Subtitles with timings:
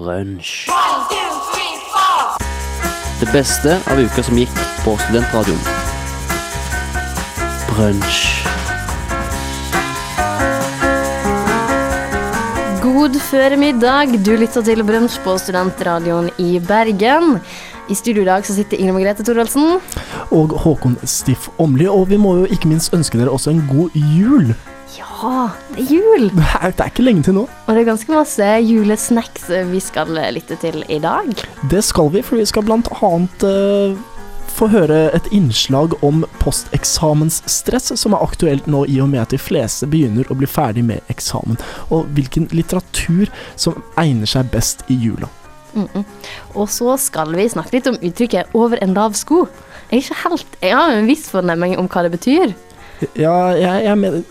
[0.00, 0.70] Brunsj.
[3.20, 5.60] Det beste av uka som gikk på studentradioen.
[7.68, 8.22] Brunsj.
[12.80, 14.16] God føremiddag.
[14.24, 17.36] Du lytter til Brunsj på Studentradioen i Bergen.
[17.92, 19.82] I studio i dag så sitter Ingrid Margrethe Thorvaldsen.
[20.32, 21.90] Og Håkon Stiff Åmli.
[21.92, 24.54] Og vi må jo ikke minst ønske dere også en god jul.
[25.00, 26.28] Ja, det er jul!
[26.36, 27.46] Det er, det er ikke lenge til nå.
[27.48, 31.30] Og det er ganske masse julesnacks vi skal lytte til i dag.
[31.70, 33.96] Det skal vi, for vi skal blant annet uh,
[34.50, 39.40] få høre et innslag om posteksamensstress, som er aktuelt nå i og med at de
[39.40, 41.58] fleste begynner å bli ferdig med eksamen,
[41.88, 45.30] og hvilken litteratur som egner seg best i jula.
[45.72, 46.04] Mm -mm.
[46.54, 49.46] Og så skal vi snakke litt om uttrykket 'over en lav sko'.
[49.90, 52.54] Jeg, er ikke helt, jeg har en viss fornemming om hva det betyr.
[53.16, 54.22] Ja, jeg, jeg, med,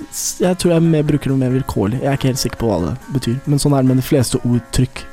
[0.43, 2.01] jeg tror jeg mer bruker noe mer vilkårlig.
[2.03, 4.05] Jeg er ikke helt sikker på hva det betyr, men sånn er det med de
[4.05, 5.05] fleste ordtrykk.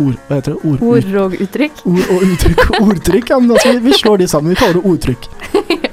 [0.00, 0.60] Ord, hva heter det?
[0.64, 1.82] Ord, Ord og uttrykk.
[1.84, 2.62] ord og uttrykk.
[2.80, 4.54] Ordtrykk, ja, men altså, vi, vi slår de sammen.
[4.54, 5.28] Vi kaller det ordtrykk.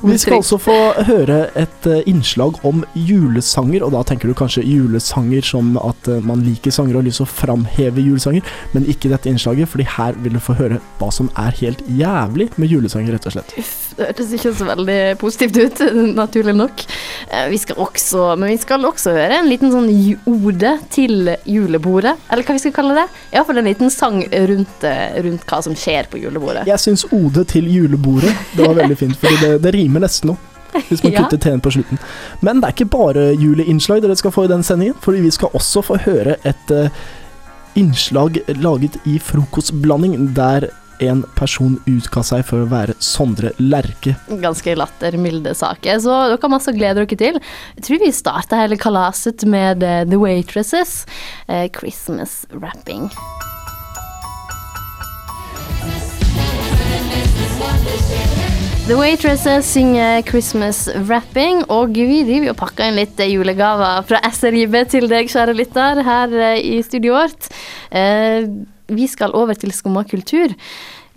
[0.00, 4.64] Vi skal også få høre et eh, innslag om julesanger, og da tenker du kanskje
[4.64, 8.88] julesanger som at eh, man liker sanger og har lyst til å framheve julesanger, men
[8.88, 12.72] ikke dette innslaget, fordi her vil du få høre hva som er helt jævlig med
[12.72, 13.52] julesanger, rett og slett.
[13.60, 15.82] Uff, det hørtes ikke så veldig positivt ut,
[16.18, 16.84] naturlig nok.
[17.30, 19.88] Eh, Vi skal også, men vi skal også høre en liten sånn
[20.30, 23.06] ode til julebordet, eller hva vi skal kalle det.
[23.36, 26.66] Iallfall en liten sang rundt, eh, rundt hva som skjer på julebordet.
[26.68, 30.46] Jeg syns ode til julebordet, det var veldig fint, fordi det, det rimer nesten noe.
[30.88, 31.24] Hvis man Ja.
[31.24, 31.98] kutter T-en på slutten.
[32.46, 35.50] Men det er ikke bare juleinnslag dere skal få i den sendingen, fordi vi skal
[35.58, 36.86] også få høre et uh,
[37.78, 40.68] innslag laget i frokostblanding, der
[41.00, 44.16] en person utga seg for å være Sondre Lerche.
[44.42, 47.40] Ganske lattermilde saker, så dere har masse glede dere til.
[47.78, 51.04] Jeg tror vi starter hele kalaset med eh, The Waitresses,
[51.48, 53.08] eh, Christmas Wrapping.
[58.90, 64.18] The Waitresses synger Christmas Wrapping, og vi driver og pakker inn litt eh, julegaver fra
[64.34, 67.50] SRIB til deg, kjære lytter, her i studioet vårt.
[67.94, 68.50] Eh,
[68.90, 70.54] vi skal over til Skumma kultur.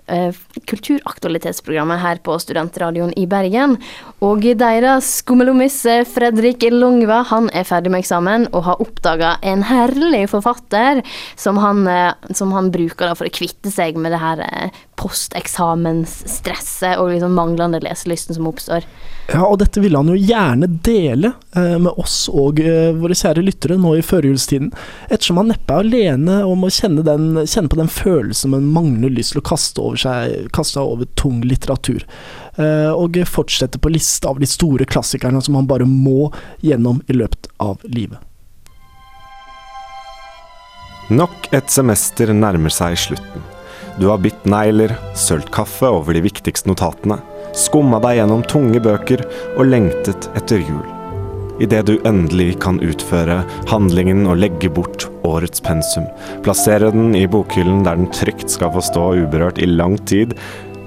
[0.07, 0.35] eh,
[0.67, 3.77] Kulturaktualitetsprogrammet her på Studentradioen i Bergen.
[4.23, 5.77] Og deres skummelommis
[6.11, 11.03] Fredrik Longva han er ferdig med eksamen og har oppdaga en herlig forfatter
[11.39, 16.97] som han, eh, som han bruker for å kvitte seg med det her eh, posteksamensstresset
[16.99, 18.81] og liksom manglende leselysten som oppstår.
[19.31, 23.43] Ja, og dette ville han jo gjerne dele eh, med oss og eh, våre kjære
[23.45, 24.73] lyttere nå i førjulstiden,
[25.09, 29.13] ettersom han neppe er alene om å kjenne, den, kjenne på den følelsen man mangler
[29.15, 32.03] lyst til å kaste over seg kaste over tung litteratur.
[32.59, 37.17] Eh, og fortsette på lista av de store klassikerne som han bare må gjennom i
[37.17, 38.19] løpet av livet.
[41.13, 43.52] Nok et semester nærmer seg slutten.
[43.99, 47.19] Du har bitt negler, sølt kaffe over de viktigste notatene,
[47.53, 49.21] skumma deg gjennom tunge bøker
[49.53, 50.85] og lengtet etter jul.
[51.61, 56.07] Idet du endelig kan utføre handlingen og legge bort årets pensum,
[56.45, 60.33] plassere den i bokhyllen der den trygt skal få stå uberørt i lang tid,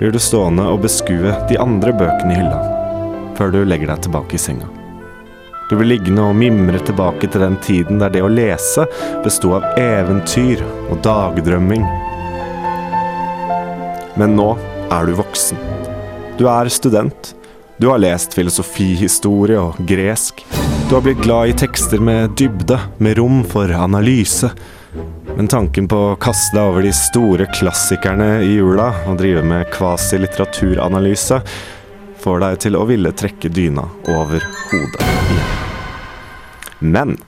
[0.01, 2.59] blir du stående og beskue de andre bøkene i hylla,
[3.39, 4.67] før du legger deg tilbake i senga.
[5.71, 8.85] Du blir liggende og mimre tilbake til den tiden der det å lese
[9.25, 11.87] besto av eventyr og dagdrømming.
[14.17, 14.53] Men nå
[14.93, 15.59] er du voksen.
[16.39, 17.35] Du er student.
[17.77, 20.41] Du har lest filosofihistorie og gresk.
[20.89, 24.49] Du har blitt glad i tekster med dybde, med rom for analyse.
[25.37, 29.69] Men tanken på å kaste deg over de store klassikerne i jula og drive med
[29.75, 31.43] kvasi-litteraturanalyse
[32.25, 33.85] får deg til å ville trekke dyna
[34.15, 35.11] over hodet.
[36.79, 37.19] Men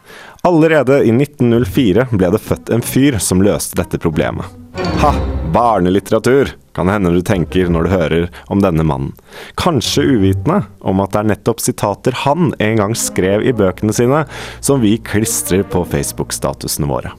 [0.49, 4.58] allerede i 1904 ble det født en fyr som løste dette problemet.
[4.75, 5.15] Ha!
[5.53, 9.15] Barnelitteratur, kan det hende du tenker når du hører om denne mannen.
[9.57, 14.27] Kanskje uvitende om at det er nettopp sitater han en gang skrev i bøkene sine,
[14.61, 17.15] som vi klistrer på Facebook-statusene våre.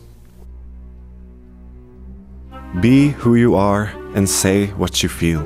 [2.84, 5.42] Be who you are and say what you feel,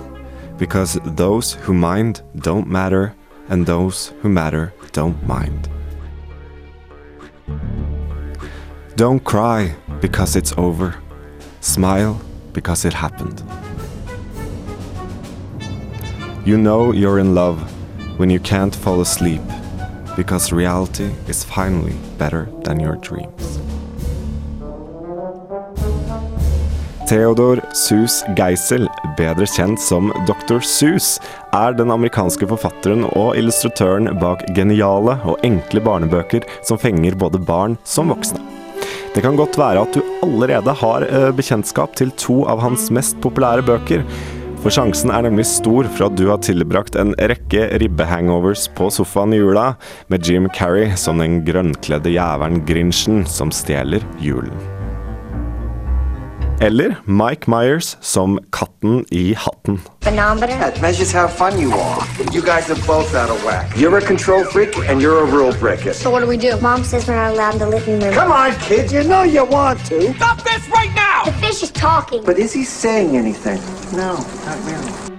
[0.59, 3.13] because those who mind don't matter,
[3.49, 5.69] and those who matter don't mind.
[8.95, 10.95] Don't cry because it's over.
[11.63, 12.19] Smile
[12.51, 13.41] because it happened.
[16.45, 17.57] You know you're in love
[18.19, 19.41] when you can't fall asleep
[20.17, 23.61] because reality is finally better than your dreams.
[27.07, 30.59] Theodor Sus Geisel, bedre kjent som Dr.
[30.59, 31.17] Sus,
[31.53, 37.79] er den amerikanske forfatteren og illustratøren bak geniale og enkle barnebøker som fenger både barn
[37.87, 38.62] som voksne.
[39.13, 43.19] Det kan godt være at du allerede har eh, bekjentskap til to av hans mest
[43.21, 44.01] populære bøker.
[44.63, 49.35] For sjansen er nemlig stor for at du har tilbrakt en rekke ribbehangovers på sofaen
[49.37, 49.73] i jula,
[50.09, 54.72] med Jim Carrey som den grønnkledde jævelen Grinchen som stjeler julen.
[56.61, 59.79] Eller Mike Myers som katten i hatten.
[60.01, 60.81] Phenometer?
[60.81, 62.03] Measures how fun you are.
[62.31, 63.77] You guys are both out of whack.
[63.77, 65.93] You're a control freak and you're a rule breaker.
[65.93, 66.57] So what do we do?
[66.61, 68.13] Mom says we're not allowed in the living room.
[68.13, 70.13] Come on, kids, you know you want to.
[70.13, 71.25] Stop this right now!
[71.25, 72.23] The fish is talking.
[72.25, 73.59] But is he saying anything?
[73.91, 74.13] No,
[74.45, 75.13] not really.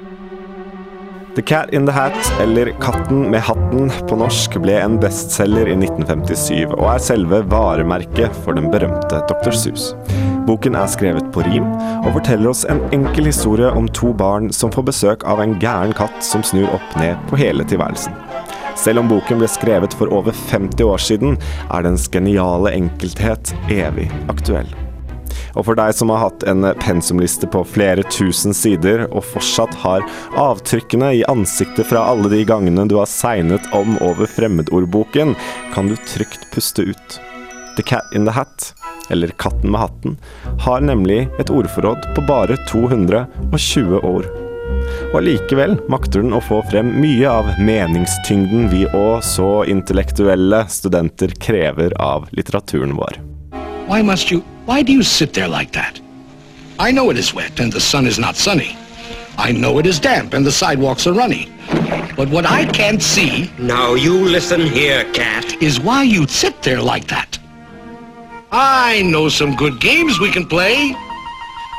[1.34, 5.74] The Cat in the Hat, eller Katten med hatten på norsk, ble en bestselger i
[5.74, 9.50] 1957 og er selve varemerket for den berømte Dr.
[9.50, 9.94] Sus.
[10.44, 11.70] Boken er skrevet på rim
[12.04, 15.94] og forteller oss en enkel historie om to barn som får besøk av en gæren
[15.96, 18.12] katt som snur opp ned på hele tilværelsen.
[18.76, 21.38] Selv om boken ble skrevet for over 50 år siden,
[21.72, 24.68] er dens geniale enkelthet evig aktuell.
[25.54, 30.04] Og for deg som har hatt en pensumliste på flere tusen sider, og fortsatt har
[30.40, 35.36] avtrykkene i ansiktet fra alle de gangene du har segnet om over fremmedordboken,
[35.72, 37.20] kan du trygt puste ut.
[37.78, 38.74] The Cat in the Hat,
[39.10, 40.16] eller Katten med hatten,
[40.60, 44.28] har nemlig et ordforråd på bare 220 år.
[45.12, 51.32] Og allikevel makter den å få frem mye av meningstyngden vi og så intellektuelle studenter
[51.40, 53.20] krever av litteraturen vår.
[53.88, 54.42] Why must you?
[54.66, 56.00] Why do you sit there like that?
[56.78, 58.76] I know it is wet and the sun is not sunny.
[59.38, 61.48] I know it is damp and the sidewalks are runny.
[62.16, 65.60] But what I can't see Now you listen here, cat.
[65.62, 67.38] is why you sit there like that.
[68.56, 70.94] I know some good games we can play.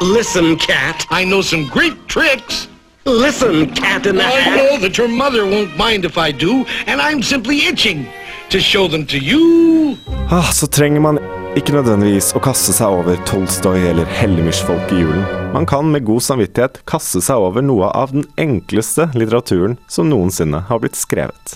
[0.01, 1.07] Listen, cat.
[1.09, 2.67] I know some great tricks.
[3.05, 4.57] Listen, cat in the I hat.
[4.57, 8.05] know that your mother won't mind if I do, and I'm simply itching
[8.49, 9.95] to show them to you.
[10.29, 11.19] Ah, så trenger man
[11.55, 15.23] ikke nødvendigvis å kaste seg over Tolstoy eller Hellemyrsfolk i julen.
[15.53, 20.65] Man kan med god samvittighet kaste seg over noe av den enkleste litteraturen som noensinne
[20.67, 21.55] har blitt skrevet.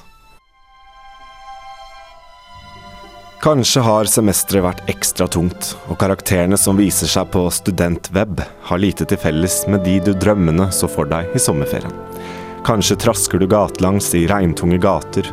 [3.40, 9.06] Kanskje har semesteret vært ekstra tungt, og karakterene som viser seg på studentweb, har lite
[9.08, 11.94] til felles med de du drømmende så for deg i sommerferien.
[12.68, 15.30] Kanskje trasker du gatelangs i regntunge gater,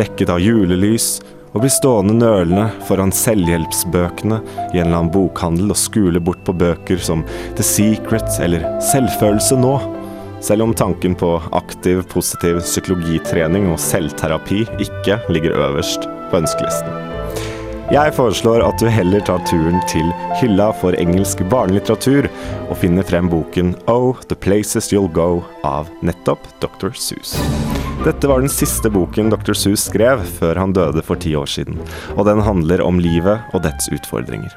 [0.00, 1.18] dekket av julelys,
[1.50, 6.56] og blir stående nølende foran selvhjelpsbøkene i en eller annen bokhandel og skule bort på
[6.56, 7.26] bøker som
[7.60, 9.76] The Secret eller Selvfølelse nå.
[10.40, 17.19] Selv om tanken på aktiv, positiv psykologitrening og selvterapi ikke ligger øverst på ønskelisten.
[17.90, 22.28] Jeg foreslår at du heller tar turen til hylla for engelsk barnelitteratur
[22.68, 26.92] og finner frem boken Oh, The Places You'll Go av nettopp Dr.
[26.94, 27.34] Seuss.
[28.04, 29.56] Dette var den siste boken Dr.
[29.58, 31.80] Seuss skrev før han døde for ti år siden,
[32.16, 34.54] og den handler om livet og dets utfordringer.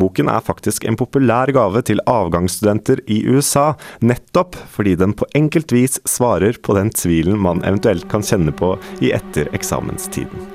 [0.00, 5.74] Boken er faktisk en populær gave til avgangsstudenter i USA, nettopp fordi den på enkelt
[5.76, 8.74] vis svarer på den tvilen man eventuelt kan kjenne på
[9.04, 10.51] i etter-eksamenstiden.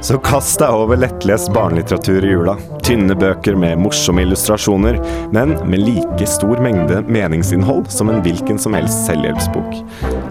[0.00, 2.54] Så kast deg over lettlest barnelitteratur i jula.
[2.82, 4.96] Tynne bøker med morsomme illustrasjoner,
[5.28, 9.76] men med like stor mengde meningsinnhold som en hvilken som helst selvhjelpsbok.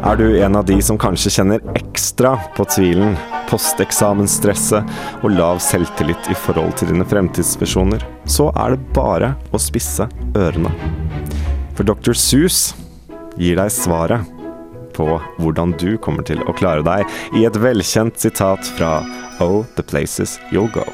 [0.10, 3.14] Er du en av de som kanskje kjenner ekstra på tvilen,
[3.52, 4.90] posteksamensstresset
[5.22, 10.74] og lav selvtillit i forhold til dine fremtidsvisjoner, så er det bare å spisse ørene.
[11.78, 12.18] For Dr.
[12.18, 12.72] Seuss
[13.38, 14.26] gir deg svaret
[14.98, 17.06] på hvordan du kommer til å klare deg,
[17.38, 18.98] i et velkjent sitat fra
[19.42, 20.86] Oh, the places you'll go.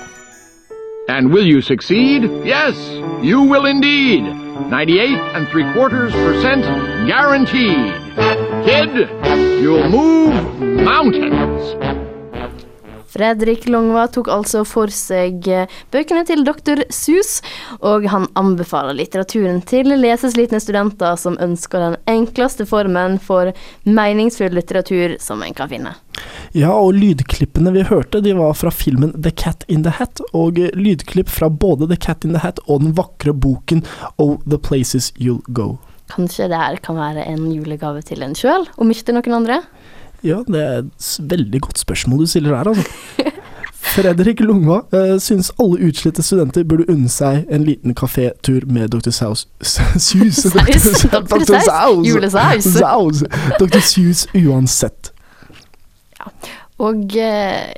[1.07, 2.23] And will you succeed?
[2.45, 2.75] Yes,
[3.23, 4.23] you will indeed.
[4.69, 6.63] 98 and three quarters percent
[7.07, 7.93] guaranteed.
[8.65, 9.09] Kid,
[9.61, 11.75] you'll move mountains.
[13.15, 17.39] Fredrik Longva tok altså for seg eh, bøkene til doktor Sus,
[17.79, 23.55] og han anbefaler litteraturen til leseslitne studenter som ønsker den enkleste formen for
[23.87, 25.95] meningsfull litteratur som en kan finne.
[26.55, 30.60] Ja, og lydklippene vi hørte, de var fra filmen The Cat in the Hat, og
[30.62, 33.84] eh, lydklipp fra både The Cat in the Hat og den vakre boken
[34.22, 35.75] Oh, The Places You'll Go.
[36.13, 39.62] Kanskje det her kan være en julegave til en sjøl, om ikke til noen andre?
[40.25, 43.34] Ja, det er et veldig godt spørsmål du stiller her, altså.
[43.86, 49.13] Fredrik Lungva uh, syns alle utslitte studenter burde unne seg en liten kafétur med Dr.
[49.19, 49.45] Saus.
[49.62, 50.41] Saus.
[50.51, 51.60] Dr.
[51.62, 52.07] Saus.
[52.07, 52.72] Julesaus.
[52.79, 53.24] Saus.
[53.60, 53.79] Dr.
[53.79, 55.14] Saus uansett.
[56.84, 57.72] Og eh,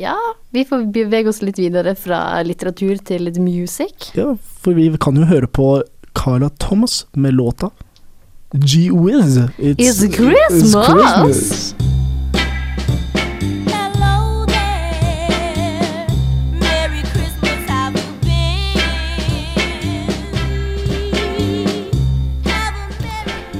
[0.00, 0.16] ja,
[0.50, 4.10] vi får bevege oss litt videre fra litteratur til litt music.
[4.18, 5.82] Ja, for vi kan jo høre på
[6.18, 7.70] Carla Thomas med låta
[8.50, 10.74] G-Wiz It's, it's Christmas.
[10.74, 11.74] It's Christmas.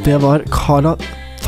[0.04, 0.96] Det var Carla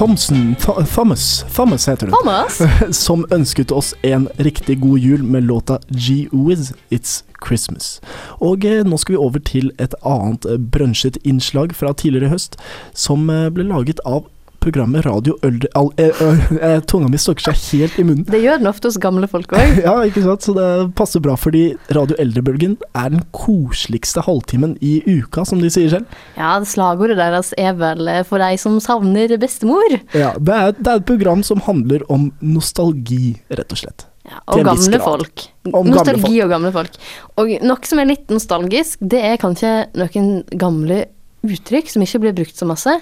[0.03, 2.15] Thompson Th Thomas, Thomas heter hun.
[2.23, 2.63] Thomas?
[3.05, 8.01] som ønsket oss en riktig god jul med låta G-Wiz It's Christmas.
[8.43, 12.35] Og eh, nå skal vi over til et annet eh, brunsjet innslag fra tidligere i
[12.35, 12.59] høst,
[12.99, 14.27] som eh, ble laget av
[14.63, 15.69] programmet Radio Øldre...
[15.99, 18.27] Eh, eh, eh, tunga mi stokker seg helt i munnen.
[18.29, 19.79] Det gjør den ofte hos gamle folk òg.
[19.87, 21.65] Ja, ikke sant, så det passer bra, fordi
[21.95, 26.21] Radio Eldrebølgen er den koseligste halvtimen i uka, som de sier selv.
[26.39, 29.99] Ja, slagordet deres er vel 'for deg som savner bestemor'.
[30.15, 34.07] Ja, det er, det er et program som handler om nostalgi, rett og slett.
[34.29, 35.47] Ja, og gamle folk.
[35.67, 36.99] Nostalgi og gamle folk.
[37.43, 41.07] Og noe som er litt nostalgisk, det er kanskje noen gamle
[41.43, 42.95] uttrykk som ikke blir brukt så masse.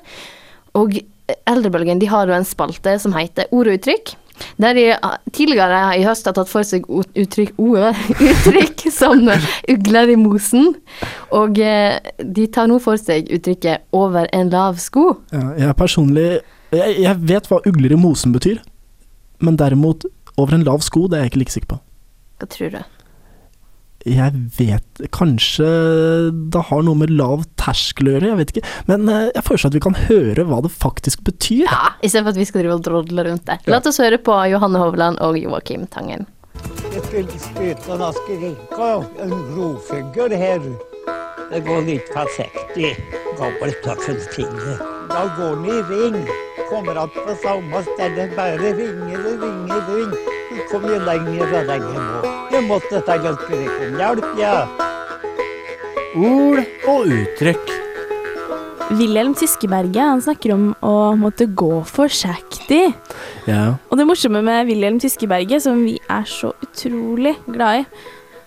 [0.78, 0.96] Og
[1.50, 4.14] Eldrebølgen de har jo en spalte som heter Ord og uttrykk.
[4.60, 7.98] Der de ah, tidligere i høst har tatt for seg uttrykk, ord,
[8.30, 9.26] uttrykk som
[9.68, 10.72] ugler i mosen.
[11.36, 15.10] Og eh, de tar nå for seg uttrykket 'over en lav sko'.
[15.34, 18.60] Ja, jeg personlig jeg, jeg vet hva ugler i mosen betyr,
[19.42, 20.06] men derimot
[20.38, 21.80] over en lav sko, det er jeg ikke like sikker på.
[22.40, 22.80] Hva tror du?
[24.08, 25.66] Jeg vet Kanskje
[26.32, 28.74] det har noe med lav terskel å gjøre, jeg vet ikke.
[28.88, 31.66] Men eh, jeg foreslår at vi kan høre hva det faktisk betyr.
[31.66, 33.60] Ja, Istedenfor at vi skal drive og drodle rundt det.
[33.68, 36.26] La oss høre på Johanne Hovland og Joakim Tangen.
[36.90, 38.90] Jeg skulle spöta en askerenka,
[39.22, 40.64] en rovfugl her.
[41.50, 42.94] Det går litt forsiktig.
[43.38, 44.76] Gammelt tøffeltinge.
[45.10, 46.20] Da går den i ring.
[46.70, 50.20] Kommer att på samme sted, bare ringer og ringer og ringer.
[50.50, 52.39] Så kommer lenger og lenger nå.
[52.60, 54.56] Jeg måtte ta en om hjelp, ja.
[56.12, 56.58] Ord
[56.92, 57.70] og uttrykk.
[58.98, 62.82] Wilhelm Tyskeberget han snakker om å måtte gå forsiktig.
[63.48, 63.78] Ja.
[63.88, 67.86] Og det morsomme med Wilhelm Tyskeberget, som vi er så utrolig glad i,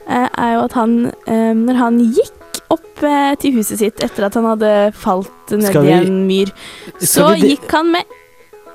[0.06, 4.30] eh, er jo at han, eh, når han gikk opp eh, til huset sitt etter
[4.30, 6.54] at han hadde falt ned i en myr,
[7.02, 8.20] så vi gikk han med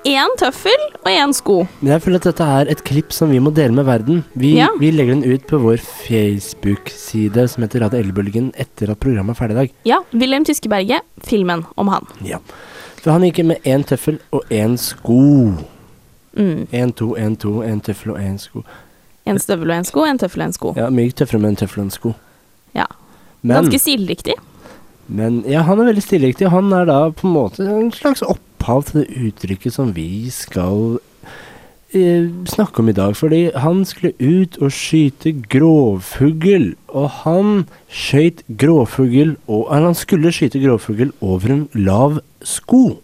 [0.07, 1.57] én tøffel og én sko.
[1.81, 4.25] Men jeg føler at dette er et klipp som vi må dele med verden.
[4.39, 4.69] Vi, Ja.
[4.79, 9.41] vi legger den ut på vår Facebook-side som heter Radio Elbølgen etter at programmet er
[9.41, 9.73] ferdig i dag.
[9.85, 12.07] Ja, Wilhelm Tyskeberget, filmen om han.
[12.25, 12.39] Ja.
[13.03, 15.55] For han gikk med én tøffel og én sko.
[16.37, 16.67] Mm.
[16.73, 18.65] Én, to, én, to, én tøffel og én sko.
[19.27, 20.75] En støvel og en sko, en tøffel og en sko.
[20.77, 22.15] Ja, mye tøffere med en tøffel og en sko.
[22.75, 22.87] Ja.
[23.43, 24.35] Men, Ganske stilriktig.
[25.09, 28.23] men ja, han er veldig stilriktig, han er da på en måte en slags
[28.69, 30.99] opphav til det uttrykket som vi skal
[31.97, 33.17] eh, snakke om i dag.
[33.17, 40.33] Fordi han skulle ut og skyte grovfugl, og han skøyt grovfugl og eller Han skulle
[40.33, 43.01] skyte grovfugl over en lav sko.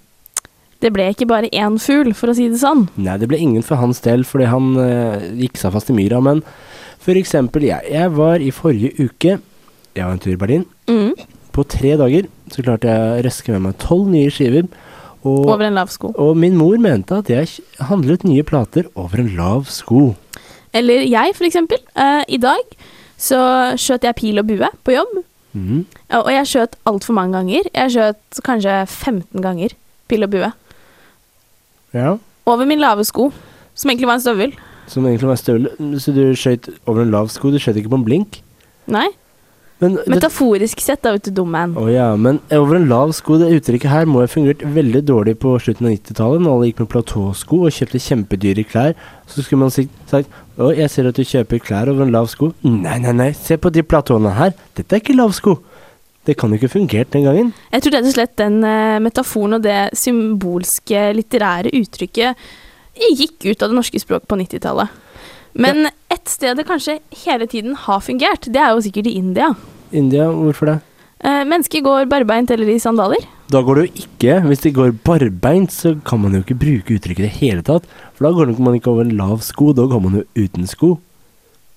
[0.80, 2.90] Det ble ikke bare én fugl, for å si det sånn.
[3.00, 6.20] Nei, det ble ingen for hans del, fordi han eh, gikk seg fast i myra.
[6.20, 6.42] Men
[7.00, 9.38] for eksempel, jeg, jeg var i forrige uke
[9.94, 10.66] Jeg var en tur i Berlin.
[10.90, 11.14] Mm.
[11.54, 14.66] På tre dager så klarte jeg å røske med meg tolv nye skiver.
[15.24, 16.10] Og, Over en lav sko.
[16.20, 17.48] og min mor mente at jeg
[17.80, 20.14] handlet nye plater over en lav sko.
[20.74, 21.78] Eller jeg, for eksempel.
[21.96, 22.74] Uh, I dag
[23.16, 23.38] så
[23.80, 25.14] skjøt jeg pil og bue på jobb.
[25.54, 25.84] Mm.
[26.18, 27.68] Og jeg skjøt altfor mange ganger.
[27.72, 29.72] Jeg skjøt kanskje 15 ganger
[30.10, 30.52] pil og bue.
[31.94, 32.16] Ja.
[32.44, 33.30] Over min lave sko,
[33.74, 34.56] som egentlig var en støvel.
[34.90, 35.68] Som egentlig var en støvel.
[36.02, 38.42] Så du skjøt over en lav sko, du skjøt ikke på en blink?
[38.90, 39.06] Nei.
[39.82, 41.74] Men Metaforisk sett, da, vet du, dum man.
[41.76, 45.34] Å ja, men over en lav sko, det uttrykket her må ha fungert veldig dårlig
[45.42, 48.94] på slutten av 90-tallet, når alle gikk med platåsko og kjøpte kjempedyre klær.
[49.30, 52.52] Så skulle man sagt Å, jeg ser at du kjøper klær over en lav sko.
[52.62, 54.54] Nei, nei, nei, se på de platåene her.
[54.78, 55.56] Dette er ikke lav sko.
[56.24, 57.50] Det kan jo ikke fungert den gangen.
[57.74, 62.46] Jeg tror rett og slett den eh, metaforen og det symbolske, litterære uttrykket
[62.94, 65.02] gikk ut av det norske språket på 90-tallet.
[65.54, 69.52] Men ett sted det kanskje hele tiden har fungert, det er jo sikkert i India.
[69.94, 70.76] India, hvorfor det?
[71.24, 73.22] Eh, mennesker går barbeint eller i sandaler.
[73.52, 74.38] Da går det jo ikke.
[74.48, 77.86] Hvis de går barbeint, så kan man jo ikke bruke uttrykket i det hele tatt.
[78.16, 80.96] For da går man ikke over en lav sko, da går man jo uten sko.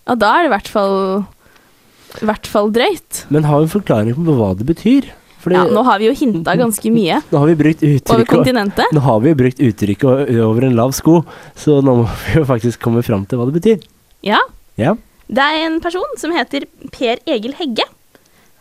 [0.08, 0.98] Ja, da er det i hvert fall
[2.18, 3.26] i hvert fall drøyt.
[3.34, 5.10] Men har en forklaring på hva det betyr?
[5.48, 7.22] Fordi Ja, nå har vi jo hinta ganske mye.
[7.32, 8.92] nå har vi brukt Over kontinentet.
[8.92, 11.22] Nå har vi brukt uttrykket over en lav sko,
[11.56, 13.86] så nå må vi jo faktisk komme fram til hva det betyr.
[14.28, 14.42] Ja.
[14.78, 14.96] Ja.
[15.28, 17.84] Det er en person som heter Per Egil Hegge.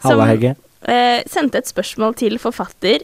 [0.03, 0.55] Som Halla, Hegge.
[0.87, 3.03] eh, sendte et spørsmål til forfatter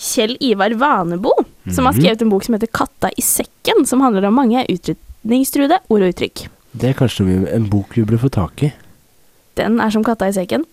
[0.00, 1.32] Kjell Ivar Vanebo,
[1.70, 2.00] som har Mhm.
[2.00, 6.08] skrevet en bok som heter 'Katta i sekken', som handler om mange utrydningstruede ord og
[6.14, 6.48] uttrykk.
[6.76, 8.72] Det er kanskje en bok vi burde få tak i.
[9.56, 10.64] Den er som katta i sekken.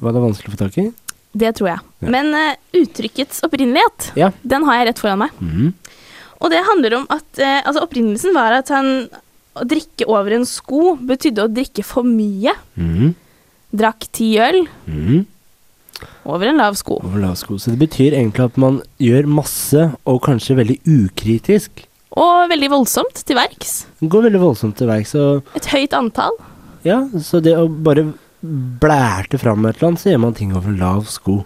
[0.00, 0.92] Var det vanskelig å få tak i?
[1.32, 1.80] Det tror jeg.
[2.02, 2.08] Ja.
[2.10, 4.30] Men uh, uttrykkets opprinnelighet, Ja.
[4.42, 5.30] den har jeg rett foran meg.
[5.40, 5.72] Mhm.
[6.40, 9.08] Og det handler om at uh, Altså, opprinnelsen var at han
[9.60, 12.52] Å drikke over en sko betydde å drikke for mye.
[12.78, 13.14] Mhm.
[13.74, 14.62] Drakk ti øl.
[14.86, 15.26] Mhm.
[16.24, 17.00] Over en lav sko.
[17.04, 17.58] Over lav sko.
[17.58, 21.84] Så det betyr egentlig at man gjør masse, og kanskje veldig ukritisk.
[22.16, 23.84] Og veldig voldsomt til verks.
[24.02, 25.14] Går veldig voldsomt til verks.
[25.58, 26.38] Et høyt antall.
[26.84, 28.06] ja, så det å bare
[28.42, 31.40] blærte fram et eller annet, så gjør man ting over lav sko.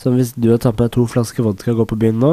[0.00, 2.32] Så hvis du har tatt deg to flasker vodka og går på byen nå,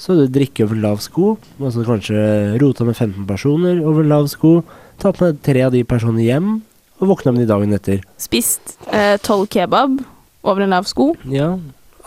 [0.00, 2.20] så du drikker over lav sko, og så kanskje
[2.60, 4.60] rota med 15 personer over lav sko,
[5.00, 6.52] tatt med tre av de personene hjem,
[7.00, 8.02] og våkna med de dagen etter.
[8.20, 10.00] Spist eh, tolv kebab
[10.44, 11.12] over en lav sko.
[11.28, 11.54] Ja.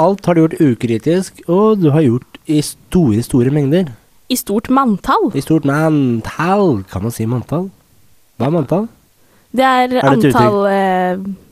[0.02, 3.94] Alt har du gjort ukritisk, og du har gjort i store, store mengder.
[4.34, 5.30] I stort manntall.
[5.38, 6.82] I stort manntall.
[6.90, 7.68] Kan man si manntall?
[8.42, 8.88] Hva er manntall?
[9.54, 10.83] Det er, Er det antall eh,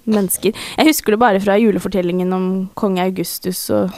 [0.08, 0.54] mennesker.
[0.78, 3.92] Jeg husker det bare fra julefortellingen om kong Augustus og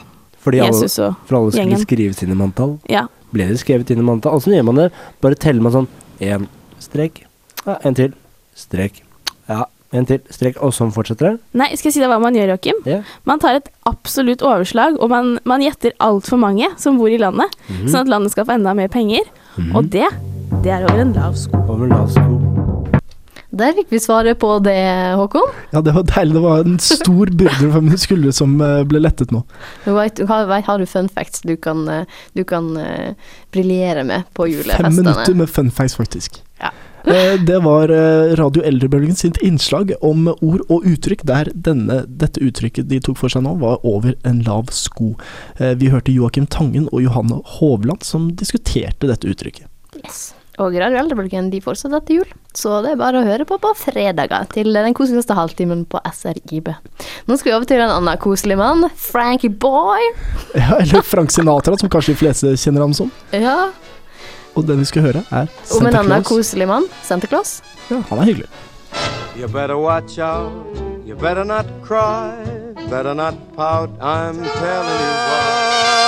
[0.43, 1.27] Fordi Jesus og gjengen.
[1.27, 1.85] for alle skulle gjengen.
[1.85, 2.79] skrives inn i manntall.
[2.89, 3.05] Ja.
[3.33, 4.35] Ble det skrevet inn i manntall?
[4.37, 4.91] Åssen gjør man det?
[5.21, 5.87] Bare teller man sånn
[6.21, 6.47] én
[6.79, 7.23] strek,
[7.65, 8.13] ja, en til,
[8.55, 9.01] strek,
[9.49, 11.39] ja, en til, strek, og sånn fortsetter det?
[11.53, 12.75] Nei, skal jeg si deg hva man gjør, Joakim?
[12.85, 13.03] Yeah.
[13.25, 17.49] Man tar et absolutt overslag, og man, man gjetter altfor mange som bor i landet,
[17.69, 17.87] Mhm.
[17.87, 19.21] sånn at landet skal få enda mer penger.
[19.57, 19.75] Mhm.
[19.75, 20.09] Og det,
[20.63, 21.57] det er over en lav sko.
[21.69, 22.62] Over lav sko.
[23.53, 24.77] Der fikk vi svaret på det,
[25.19, 25.51] Håkon.
[25.75, 26.33] Ja, det var deilig.
[26.33, 29.43] Det var en stor byrde fra mine skuldre som eh, ble lettet nå.
[29.85, 33.13] Nå har, har du fun facts du kan, eh, du kan uh,
[33.53, 34.89] briljere med på julefestene?
[34.89, 36.41] Fem minutter med fun facts, faktisk.
[36.63, 36.73] Ja.
[37.05, 42.41] Eh, Det var eh, Radio Eldrebølgen sitt innslag om ord og uttrykk der denne, dette
[42.41, 45.13] uttrykket de tok for seg nå, var over en lav sko.
[45.59, 49.67] Eh, Vi hørte Joakim Tangen og Johanne Hovland som diskuterte dette uttrykket.
[49.99, 50.31] Yes.
[50.61, 53.71] Og Radio Eldrebølgen de fortsetter etter jul, så det er bare å høre på på
[53.77, 56.69] fredager til den koseligste halvtimen på SRIB.
[57.25, 60.03] Nå skal vi over til en annen koselig mann, Frankie Boy.
[60.53, 63.09] Ja, eller Frank Sinatra, som kanskje de fleste kjenner ham som.
[63.33, 63.71] Ja,
[64.53, 67.55] Og den vi skal høre, er Om en annen koselig mann, Santa Claus.
[67.89, 68.49] Ja, han er hyggelig.
[69.35, 70.53] You better watch out.
[71.07, 72.37] You better not cry.
[72.91, 73.89] Better not pout.
[73.99, 76.02] I'm telling you Og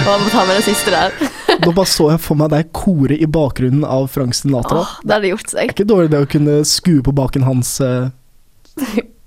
[0.00, 1.14] jeg må ta med det siste der.
[1.60, 4.82] Nå bare så jeg for meg deg kore i bakgrunnen av Frank Sinatra.
[4.84, 5.62] Åh, det hadde gjort seg.
[5.66, 8.08] Er Ikke dårlig det å kunne skue på baken hans eh,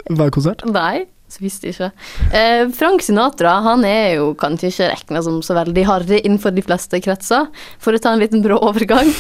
[0.09, 0.63] hver konsert.
[0.79, 1.91] Nei, så visste jeg ikke.
[2.35, 6.65] Eh, Frank Sinatra han er jo kanskje ikke regna som så veldig harry innenfor de
[6.65, 7.49] fleste kretser,
[7.81, 9.11] for å ta en liten brå overgang.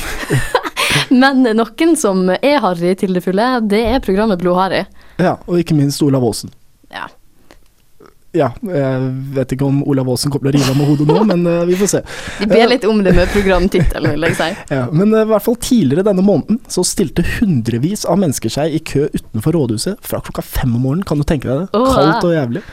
[1.13, 4.85] Men noen som er harry til det fulle, det er programmet Blodharry.
[5.21, 6.53] Ja, og ikke minst Olav Aasen.
[6.93, 7.07] Ja.
[8.33, 11.19] Ja, jeg vet ikke om Olav Aasen kommer til å rive av med hodet nå,
[11.29, 11.99] men uh, vi får se.
[12.39, 14.47] De ber litt om det med programtittelen, vil jeg si.
[14.73, 18.73] Ja, men uh, i hvert fall tidligere denne måneden så stilte hundrevis av mennesker seg
[18.73, 21.77] i kø utenfor rådhuset fra klokka fem om morgenen, kan du tenke deg det?
[21.77, 22.63] Oh, Kaldt og jævlig.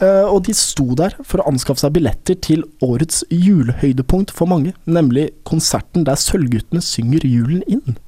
[0.00, 4.72] Uh, og de sto der for å anskaffe seg billetter til årets julehøydepunkt for mange,
[4.88, 8.00] nemlig konserten der Sølvguttene synger julen inn.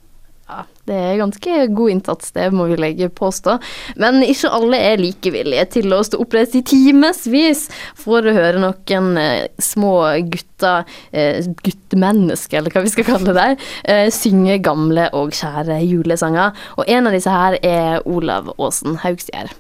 [0.87, 3.57] Det er ganske god innsats, det må vi legge påstå.
[3.99, 7.65] Men ikke alle er like villige til å stå oppreist i timevis
[7.99, 9.97] for å høre noen eh, små
[10.31, 13.49] gutter, eh, guttemennesker, eller hva vi skal kalle det,
[13.91, 16.55] eh, synge gamle og kjære julesanger.
[16.79, 19.51] Og en av disse her er Olav Aasen Haugstier.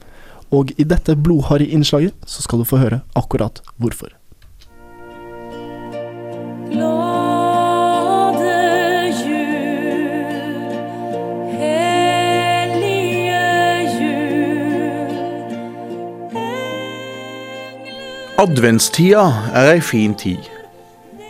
[0.54, 4.14] Og i dette blodharry-innslaget så skal du få høre akkurat hvorfor.
[6.70, 7.05] Glade
[18.36, 19.22] Adventstida
[19.56, 20.44] er ei fin tid.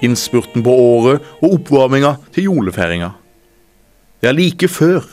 [0.02, 3.12] Innspurten på året og oppvarminga til julefeiringa.
[4.18, 5.04] Det er like før,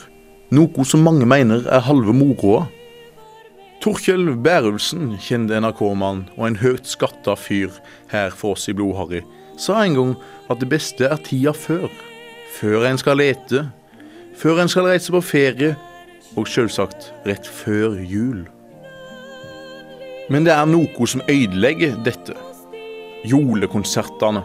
[0.50, 2.64] noe som mange mener er halve moroa.
[3.84, 7.78] Torkjell Bærulsen, kjent NRK-mann og en høyt skatta fyr
[8.10, 9.22] her for oss i Blodharry,
[9.54, 10.16] sa en gang
[10.50, 11.86] at det beste er tida før.
[12.58, 13.68] Før en skal lete,
[14.34, 15.76] før en skal reise på ferie,
[16.34, 18.42] og selvsagt rett før jul.
[20.32, 22.36] Men det er noe som ødelegger dette.
[23.28, 24.40] Julekonsertene.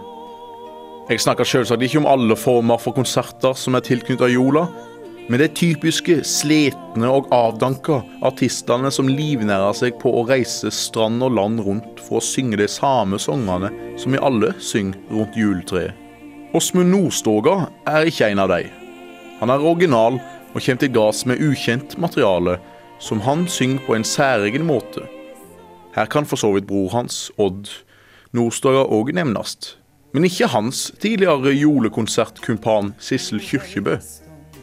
[1.09, 4.67] Jeg snakker selvsagt ikke om alle former for konserter som er tilknyttet jola,
[5.29, 11.35] men de typiske sletne og avdanka artistene som livnærer seg på å reise strand og
[11.37, 15.93] land rundt for å synge de samme sangene som vi alle synger rundt juletreet.
[16.57, 18.65] Åsmund Nordstoga er ikke en av de.
[19.39, 22.57] Han er original og kommer til gards med ukjent materiale
[22.99, 25.05] som han synger på en særegen måte.
[25.99, 27.67] Her kan for så vidt bror hans, Odd
[28.31, 29.73] Nordstoga òg nevnes,
[30.15, 33.97] men ikke hans tidligere julekonsertkumpan Sissel Kyrkjebø.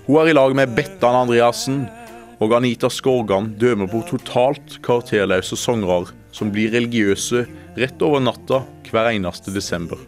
[0.07, 1.83] Hun er i lag med Bettan Andreassen
[2.40, 7.44] og Anita Skorgan dømmer på totalt karakterløse sangere som blir religiøse
[7.77, 10.01] rett over natta hver eneste desember.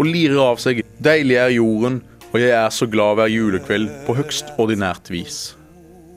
[0.00, 2.00] Og lirer av seg 'Deilig er jorden',
[2.32, 5.54] og 'Jeg er så glad hver julekveld' på høgst ordinært vis.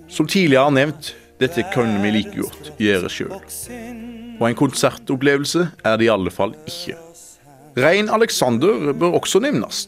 [0.08, 4.15] Som tidligere nevnt, dette kunne vi like godt gjøre sjøl.
[4.40, 6.98] Og en konsertopplevelse er det i alle fall ikke.
[7.80, 9.86] Rein Alexander bør også nevnes.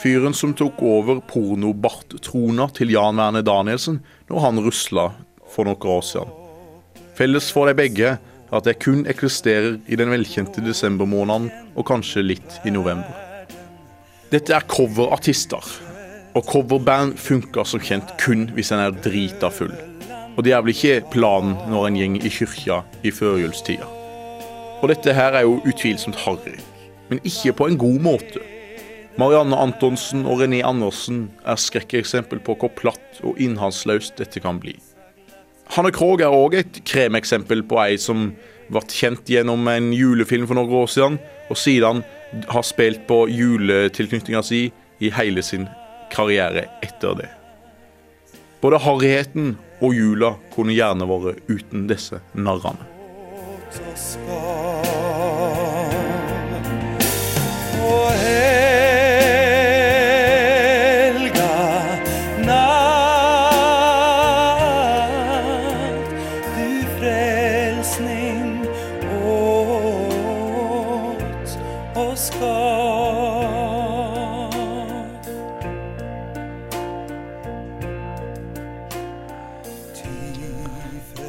[0.00, 5.10] Fyren som tok over porno-Bart-trona til Jan Werner Danielsen når han rusla
[5.54, 6.40] for noen år siden.
[7.14, 8.22] Felles for de begge er
[8.54, 13.10] at de kun eksisterer i den velkjente desembermåneden og kanskje litt i november.
[14.30, 15.62] Dette er coverartister,
[16.34, 19.74] og coverband funker som kjent kun hvis en er drita full.
[20.34, 23.86] Og det er vel ikke planen når en gjeng i kyrkja i førjulstida.
[24.82, 26.58] Og dette her er jo utvilsomt harry,
[27.08, 28.42] men ikke på en god måte.
[29.16, 34.74] Marianne Antonsen og René Andersen er skrekkeksempel på hvor platt og innholdsløst dette kan bli.
[35.72, 38.32] Hanne Krogh er òg et kremeksempel på ei som
[38.72, 42.02] ble kjent gjennom en julefilm for noen år siden, og siden
[42.50, 44.66] har spilt på juletilknytninga si
[45.00, 45.68] i hele sin
[46.12, 47.30] karriere etter det.
[48.64, 52.88] Både harryheten og jula kunne gjerne vært uten disse narrene.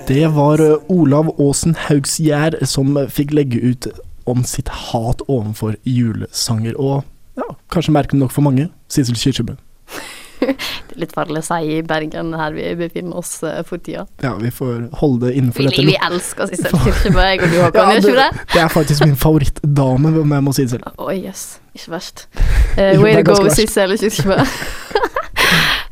[0.08, 3.88] Det var eh, Olav Aasen Haugsgjerd som fikk legge ut
[4.30, 6.78] om sitt hat overfor julesanger.
[6.78, 7.02] Og
[7.40, 9.56] ja, kanskje merkelig nok for mange, Sissel Kyrkjebø.
[10.46, 14.04] Det er litt farlig å si i Bergen, her vi befinner oss eh, for tida.
[14.22, 15.86] Ja, vi får holde det innenfor Vi, dette.
[15.90, 18.62] vi elsker Sissel Kyrkjebø, jeg og du, Håkon, gjør ikke det, det?
[18.62, 20.92] er faktisk min favorittdame, om jeg må si det selv.
[21.02, 21.46] Oi, jøss.
[21.74, 22.28] Ikke verst.
[22.76, 23.36] Uh, way to go.
[23.56, 24.36] Sissel Kyrkjebø.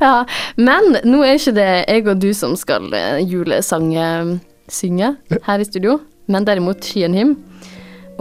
[0.04, 0.26] Ja,
[0.60, 4.40] men nå er ikke det jeg og du som skal eh, julesange
[4.72, 5.16] synge
[5.48, 7.38] her i studio, men derimot Skien Him.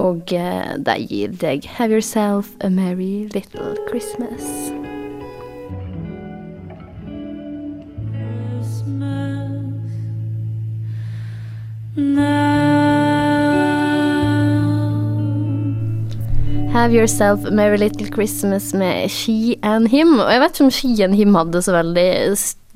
[0.01, 4.73] Og eh, de gir deg Have Yourself a Merry Little Christmas.
[16.73, 20.15] Have Yourself a Merry Little Christmas med She and Him.
[20.17, 22.07] Og jeg vet ikke om She and Him hadde så veldig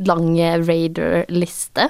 [0.05, 1.87] lange Raider-liste.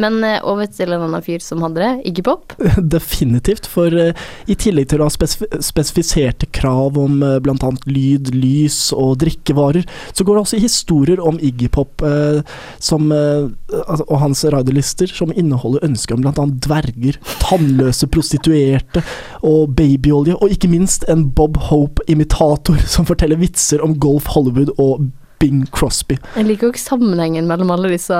[0.00, 2.54] Men eh, over til en annen fyr som hadde det, Iggy Pop.
[2.96, 4.16] Definitivt, for eh,
[4.50, 7.70] i tillegg til å ha spesif spesifiserte krav om uh, bl.a.
[7.86, 12.40] lyd, lys og drikkevarer, så går det også historier om Iggy Pop eh,
[12.82, 13.48] som, eh,
[13.84, 16.46] altså, og hans radiolister som inneholder ønsker om bl.a.
[16.66, 19.04] dverger, tannløse prostituerte
[19.44, 25.10] og babyolje, og ikke minst en Bob Hope-imitator som forteller vitser om Golf Hollywood og
[25.42, 26.18] Bing Crosby.
[26.36, 28.18] Jeg liker også sammenhengen mellom alle disse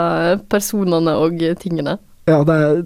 [0.53, 1.98] personene og tingene.
[2.29, 2.85] Ja, det er,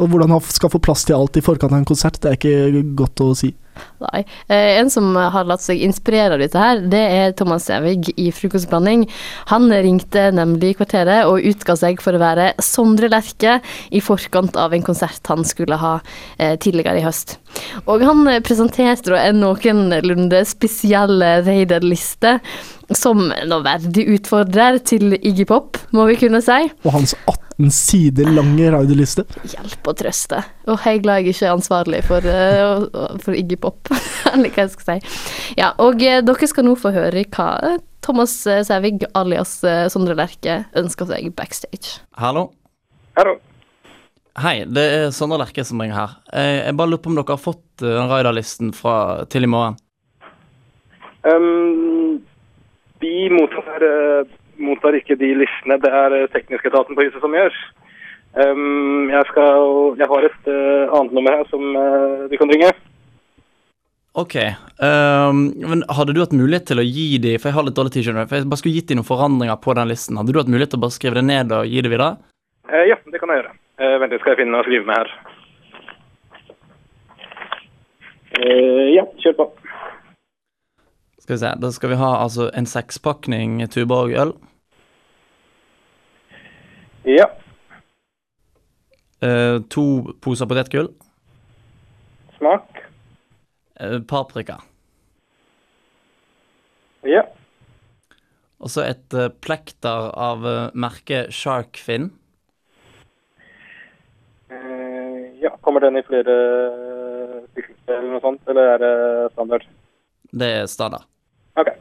[0.00, 2.38] og hvordan han skal få plass til alt i forkant av en konsert, det er
[2.38, 3.52] ikke godt å si.
[4.00, 4.22] Nei.
[4.48, 8.28] Eh, en som har latt seg inspirere av dette her, det er Thomas Sævig i
[8.34, 9.06] Frokostblanding.
[9.52, 13.58] Han ringte nemlig kvarteret og utga seg for å være Sondre Lerche
[13.92, 15.94] i forkant av en konsert han skulle ha
[16.38, 17.38] eh, tidligere i høst.
[17.86, 22.38] Og han presenterte en noenlunde spesiell raiderliste
[22.96, 26.58] som en verdig utfordrer til Iggy Pop, må vi kunne si.
[26.84, 29.26] Og hans 18 sider lange radioliste.
[29.52, 30.40] Hjelp og trøste.
[30.66, 33.92] Og jeg er glad jeg ikke er ansvarlig for, eh, for Iggy Pop,
[34.32, 35.20] eller hva jeg skal si.
[35.60, 39.60] Ja, og eh, dere skal nå få høre hva Thomas eh, Sævig alias
[39.92, 42.00] Sondre Lerche ønsker seg backstage.
[42.18, 42.48] Hallo.
[43.18, 43.36] Hallo.
[44.40, 46.18] Hei, det er Sondre Lerche som ringer her.
[46.32, 49.78] Jeg bare lurer på om dere har fått den raiderlisten fra til i morgen.
[51.20, 52.22] Um,
[53.00, 54.26] vi mottar, eh,
[54.60, 55.78] mottar ikke de listene.
[55.82, 57.56] Det er teknisketaten teknisk på huset som gjør.
[58.30, 59.64] Um, jeg, skal,
[59.98, 62.70] jeg har et uh, annet nummer her som uh, du kan ringe.
[64.14, 64.36] Ok,
[64.80, 67.90] Um, men hadde du hatt mulighet til å gi de, for jeg har litt dårlig
[67.92, 70.16] tid, skjønner du, for jeg bare skulle gitt de noen forandringer på den listen.
[70.16, 72.14] Hadde du hatt mulighet til å bare skrive det ned og gi det videre?
[72.70, 73.52] Uh, ja, det kan jeg gjøre.
[74.00, 75.12] Vent, litt, skal jeg finne noe å skrive med her.
[78.40, 79.46] Eh, ja, kjør på.
[81.30, 84.32] Skal vi se, da skal vi ha altså en sekspakning Tuborg øl.
[87.06, 87.28] Ja.
[89.22, 89.84] Eh, to
[90.18, 90.88] poser potetgull.
[92.34, 92.80] Smak.
[93.78, 94.56] Eh, paprika.
[97.06, 97.22] Ja.
[98.58, 102.08] Og så et eh, plekter av eh, merket Sharkfin.
[104.50, 106.36] Eh, ja, kommer den i flere
[107.52, 108.92] stykker eller noe sånt, eller er det
[109.38, 109.70] standard?
[110.34, 111.06] Det er standard.
[111.58, 111.72] Ok.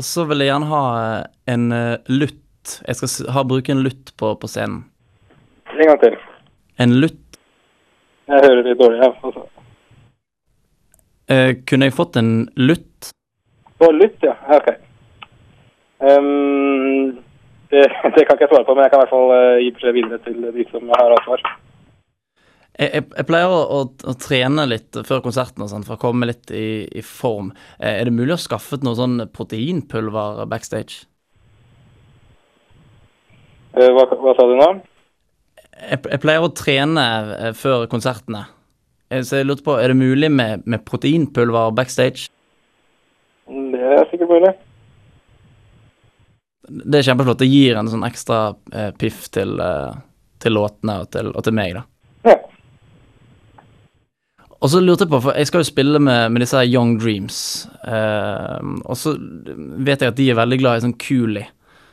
[0.00, 2.82] Og så vil jeg gjerne ha eh, en eh, lutt lutt.
[2.86, 4.84] Jeg skal ha, bruke en lutt på, på scenen.
[5.72, 6.16] En gang til.
[6.78, 7.38] En lutt.
[8.26, 9.00] Jeg hører litt dårlig.
[9.02, 9.12] Ja.
[9.22, 9.46] Altså.
[11.28, 13.10] Eh, kunne jeg fått en lutt?
[13.80, 14.36] Å, lytt, ja.
[14.48, 14.70] Ja, OK.
[16.00, 17.18] Um,
[17.70, 19.72] det, det kan ikke jeg svare på, men jeg kan i hvert fall eh, gi
[19.74, 21.44] beskjed videre til de som har ansvar.
[22.80, 26.00] Jeg, jeg, jeg pleier å, å, å trene litt før konserten og sånn, for å
[26.00, 27.50] komme litt i, i form.
[27.76, 31.02] Eh, er det mulig å skaffe noe sånn proteinpulver backstage?
[33.76, 34.70] Eh, hva, hva sa du nå?
[35.76, 37.04] Jeg, jeg pleier å trene
[37.36, 38.46] eh, før konsertene.
[39.10, 42.28] Så jeg lurte på, er det mulig med, med proteinpulver backstage?
[43.50, 44.52] Det er sikkert mulig.
[46.70, 47.40] Det er kjempeflott.
[47.42, 49.96] Det gir en sånn ekstra eh, piff til, eh,
[50.40, 51.82] til låtene og til, og til meg, da.
[54.60, 56.98] Og så lurte jeg på, for jeg skal jo spille med, med disse her Young
[57.00, 57.38] Dreams,
[57.88, 61.46] eh, og så vet jeg at de er veldig glad i sånn Cooley.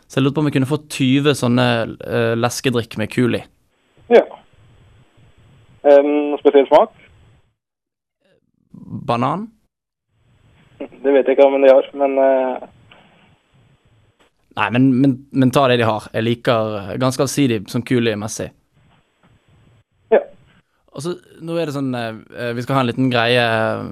[0.08, 1.68] Så jeg lurte på om jeg kunne få 20 sånne
[2.04, 3.48] eh, leskedrikk med Cooley.
[4.12, 4.24] Ja.
[5.88, 6.92] En spesiell smak?
[9.08, 9.48] Banan?
[10.78, 12.68] Det vet jeg ikke om de har, men eh,
[14.58, 16.08] Nei, men, men, men ta det de har.
[16.18, 18.50] Jeg liker ganske allsidig sånn Cooley-messig.
[20.98, 21.12] Og så,
[21.46, 23.44] nå er det sånn eh, Vi skal ha en liten greie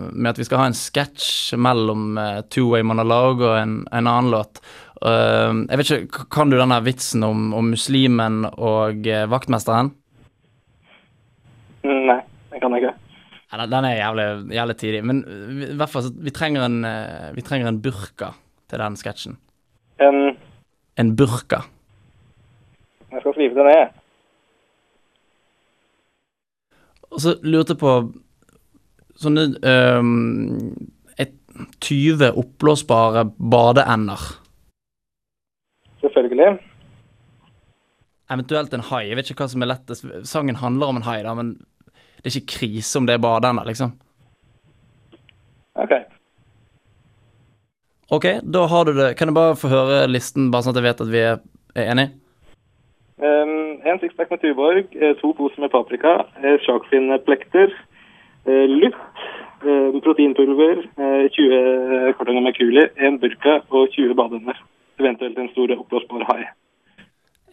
[0.09, 4.09] med at vi skal ha en sketsj mellom eh, Two Way Monologue og en, en
[4.09, 4.57] annen låt.
[5.05, 9.93] Eh, jeg vet ikke, Kan du denne vitsen om, om muslimen og eh, vaktmesteren?
[11.85, 12.17] nei,
[12.49, 12.95] det kan jeg ikke.
[13.51, 14.25] Ja, den- den er jævlig,
[14.57, 15.03] jævlig tidig.
[15.05, 15.19] Men
[15.59, 18.31] vi, i hvert fall, vi trenger en, eh, vi trenger en burka
[18.67, 19.37] til den sketsjen.
[20.01, 20.35] En,
[20.97, 21.61] En burka.
[23.11, 23.93] jeg skal skrive det ned.
[27.15, 27.91] Og så lurte jeg på
[29.23, 30.73] sånne um,
[31.21, 31.35] et,
[31.85, 34.25] 20 oppblåsbare badeender.
[36.03, 36.57] Selvfølgelig.
[38.35, 39.05] Eventuelt en hai.
[39.07, 40.09] Jeg vet ikke hva som er lettest.
[40.27, 41.55] Sangen handler om en hai, da, men
[42.19, 43.95] det er ikke krise om det er badeender, liksom.
[45.79, 45.95] OK.
[48.15, 49.13] OK, da har du det.
[49.15, 51.41] Kan jeg bare få høre listen, bare sånn at jeg vet at vi er,
[51.77, 52.24] er enige?
[53.15, 57.71] Um, en sixpack med Tuborg, eh, to poser med paprika, eh, sjakfinnplekter,
[58.67, 58.95] lutt,
[59.63, 64.59] eh, proteinpulver, eh, 20 kartonger med kuli, en burka og 20 badeender.
[64.99, 66.45] Eventuelt en stor oppblåsbar hai.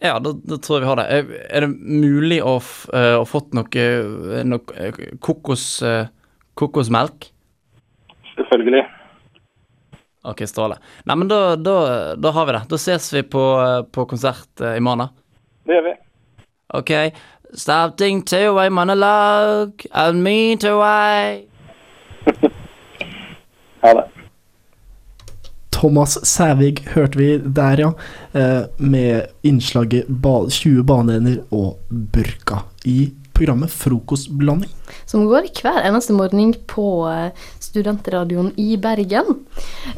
[0.01, 1.07] Ja, da, da tror jeg vi har det.
[1.07, 4.91] Er, er det mulig å, å fått noe, noe
[5.23, 5.79] kokos,
[6.59, 7.29] kokosmelk?
[8.35, 8.83] Selvfølgelig.
[10.27, 10.83] Ok, strålende.
[11.07, 11.75] Nei, men da, da,
[12.19, 12.63] da har vi det.
[12.71, 13.43] Da ses vi på,
[13.95, 15.11] på konsert i morgen.
[15.65, 15.93] Det gjør vi.
[16.73, 16.91] Ok.
[17.55, 21.45] Starting to a monologue, and me to I.
[23.83, 24.03] Ha det.
[25.73, 27.89] Thomas Sævig hørte vi der, ja.
[28.33, 30.05] eh, Med innslaget
[30.49, 34.71] 20 baneender og burka i programmet Frokostblanding.
[35.05, 37.31] Som går hver eneste morgen på eh,
[37.73, 39.39] studentradioen i Bergen.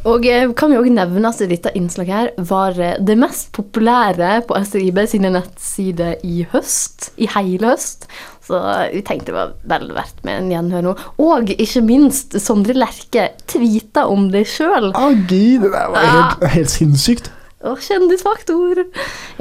[0.08, 4.46] Og eh, kan vi òg nevne at dette innslaget her var eh, det mest populære
[4.48, 7.12] på SRIB sine nettsider i høst.
[7.20, 8.08] I hele høst.
[8.46, 8.60] Så
[8.94, 10.94] vi tenkte det var vel verdt med en gjenhør nå.
[11.26, 14.92] Og ikke minst Sondre Lerche tweeta om det sjøl.
[14.94, 17.32] Å gud, det der var helt, helt sinnssykt.
[17.66, 18.84] Og kjendisfaktor.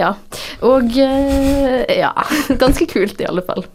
[0.00, 0.14] Ja.
[0.64, 2.14] Og eh, ja.
[2.62, 3.66] Ganske kult, i alle fall.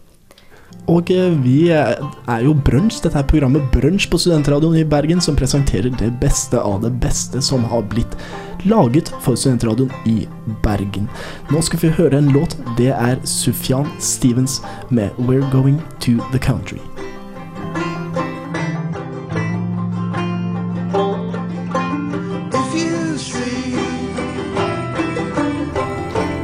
[0.88, 5.36] Og eh, vi er jo Brunsj, dette er programmet Brunsj på Studentradioen i Bergen, som
[5.38, 8.16] presenterer det beste av det beste som har blitt
[8.64, 10.26] laget for Studentradioen i
[10.64, 11.08] Bergen.
[11.50, 12.56] Nå skal vi høre en låt.
[12.78, 16.82] Det er Sufjan Stevens med 'We're Going to the Country'.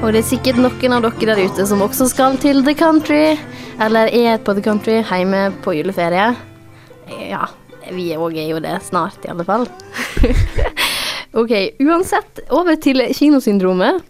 [0.07, 3.35] Og det er sikkert noen av dere der ute som også skal til the country,
[3.80, 6.34] eller er på the hjemme på juleferie.
[7.28, 7.46] Ja,
[7.92, 9.66] vi òg er jo det snart, i alle fall.
[11.40, 11.52] ok,
[11.84, 14.02] uansett, over til kinosyndromet.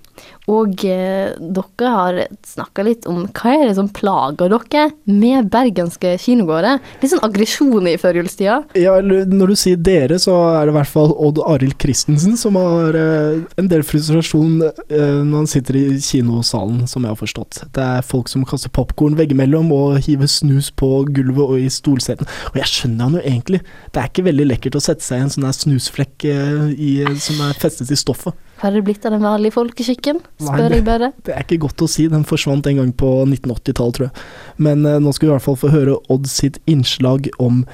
[0.46, 6.14] Og eh, dere har snakka litt om hva er det som plager dere med bergenske
[6.22, 6.78] kinogårder.
[7.02, 8.60] Litt sånn aggresjon i førjulstida.
[8.78, 12.38] Ja, eller når du sier dere, så er det i hvert fall Odd Arild Christensen
[12.38, 17.20] som har eh, en del frustrasjon eh, når han sitter i kinosalen, som jeg har
[17.20, 17.64] forstått.
[17.74, 22.30] Det er folk som kaster popkorn veggimellom og hiver snus på gulvet og i stolseten.
[22.52, 23.64] Og jeg skjønner han jo egentlig.
[23.90, 27.42] Det er ikke veldig lekkert å sette seg i en sånn snusflekk eh, i, som
[27.48, 28.36] er festet i stoffet.
[28.56, 30.22] Hva er det blitt av den vanlige folkeskikken?
[30.38, 31.12] Spør det- jeg bare.
[31.24, 34.12] Det er ikke godt å si, den forsvant en gang på 1980-tallet, tror jeg.
[34.58, 37.64] Men eh, nå skal vi i hvert fall få høre Odd sitt innslag om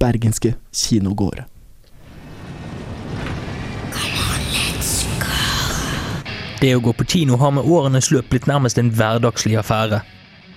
[0.00, 1.44] bergenske kinogårder.
[6.60, 10.00] Det å gå på kino har med årenes løp blitt nærmest en hverdagslig affære.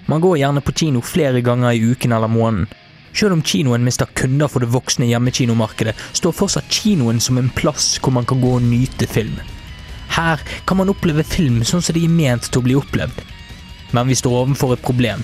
[0.08, 2.70] Man går gjerne på kino flere ganger i uken eller måneden.
[3.14, 7.98] Selv om kinoen mister kunder for det voksne hjemmekinomarkedet, står fortsatt kinoen som en plass
[8.00, 9.36] hvor man kan gå og nyte film.
[10.16, 13.22] Her kan man oppleve film sånn som de er ment til å bli opplevd.
[13.96, 15.24] Men vi står overfor et problem.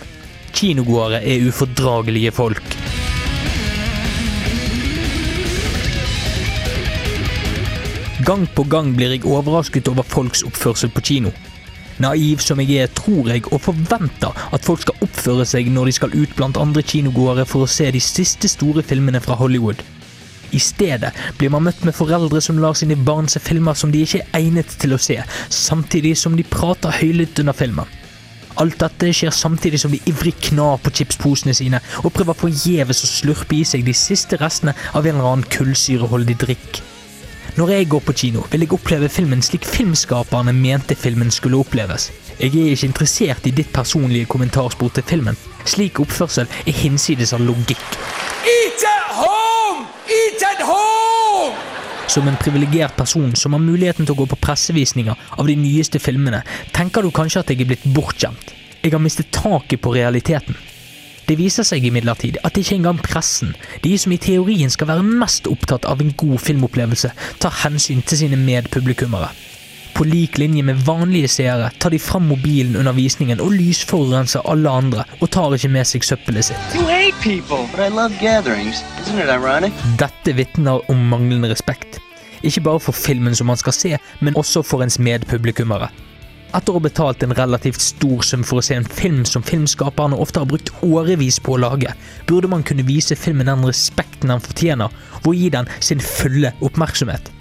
[0.56, 2.78] Kinogåere er ufordragelige folk.
[8.26, 11.34] Gang på gang blir jeg overrasket over folks oppførsel på kino.
[12.02, 15.94] Naiv som jeg er, tror jeg og forventer at folk skal oppføre seg når de
[16.00, 19.84] skal ut blant andre kinogåere for å se de siste store filmene fra Hollywood.
[20.52, 24.04] I stedet blir man møtt med foreldre som lar sine barn se filmer som de
[24.06, 25.18] ikke er egnet til å se,
[25.50, 27.94] samtidig som de prater høylytt under filmen.
[28.62, 33.10] Alt dette skjer samtidig som de ivrig knar på chipsposene sine og prøver forgjeves å
[33.12, 36.84] slurpe i seg de siste restene av en eller annen kullsyreholdig drikk.
[37.56, 42.10] Når jeg går på kino, vil jeg oppleve filmen slik filmskaperne mente filmen skulle oppleves.
[42.36, 45.40] Jeg er ikke interessert i ditt personlige kommentarspor til filmen.
[45.64, 47.86] Slik oppførsel er hinsides av logikk.
[52.08, 56.00] Som en privilegert person som har muligheten til å gå på pressevisninger av de nyeste
[56.00, 56.44] filmene,
[56.76, 58.54] tenker du kanskje at jeg er blitt bortskjemt.
[58.84, 60.58] Jeg har mistet taket på realiteten.
[61.26, 65.50] Det viser seg imidlertid at ikke engang pressen, de som i teorien skal være mest
[65.50, 67.10] opptatt av en god filmopplevelse,
[67.42, 69.32] tar hensyn til sine medpublikummere.
[69.96, 74.68] På lik linje med vanlige seere tar de fram mobilen under visningen og lysforurenser alle
[74.70, 76.74] andre, og tar ikke med seg søppelet sitt.
[77.24, 78.84] People, but I love gatherings.
[79.00, 79.72] Isn't it ironic?
[79.98, 82.02] Dette vitner om manglende respekt.
[82.44, 85.88] Ikke bare for filmen som man skal se, men også for ens medpublikummere.
[86.52, 90.20] Etter å ha betalt en relativt stor sum for å se en film som filmskaperne
[90.20, 91.96] ofte har brukt årevis på å lage,
[92.28, 94.92] burde man kunne vise filmen den respekten den fortjener,
[95.24, 97.32] og gi den sin fulle oppmerksomhet.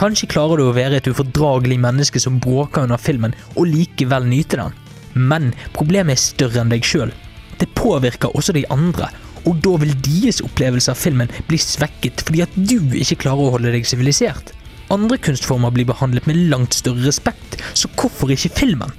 [0.00, 4.56] Kanskje klarer du å være et ufordragelig menneske som bråker under filmen, og likevel nyte
[4.56, 4.78] den.
[5.12, 7.12] Men problemet er større enn deg sjøl.
[7.60, 9.10] Det påvirker også de andre,
[9.44, 13.52] og da vil deres opplevelse av filmen bli svekket fordi at du ikke klarer å
[13.58, 14.54] holde deg sivilisert.
[14.90, 18.96] Andre kunstformer blir behandlet med langt større respekt, så hvorfor ikke filmen?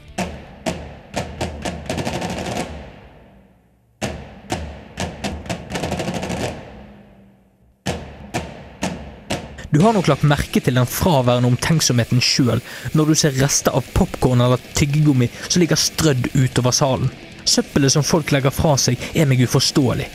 [9.73, 12.59] Du har nok lagt merke til den fraværende omtenksomheten sjøl
[12.91, 17.07] når du ser rester av popkorn eller tyggegummi som ligger strødd utover salen.
[17.47, 20.09] Søppelet som folk legger fra seg, er meg uforståelig.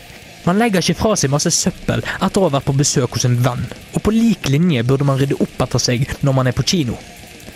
[0.45, 3.41] Man legger ikke fra seg masse søppel etter å ha vært på besøk hos en
[3.49, 3.65] venn,
[3.97, 7.01] og på lik linje burde man rydde opp etter seg når man er på kino.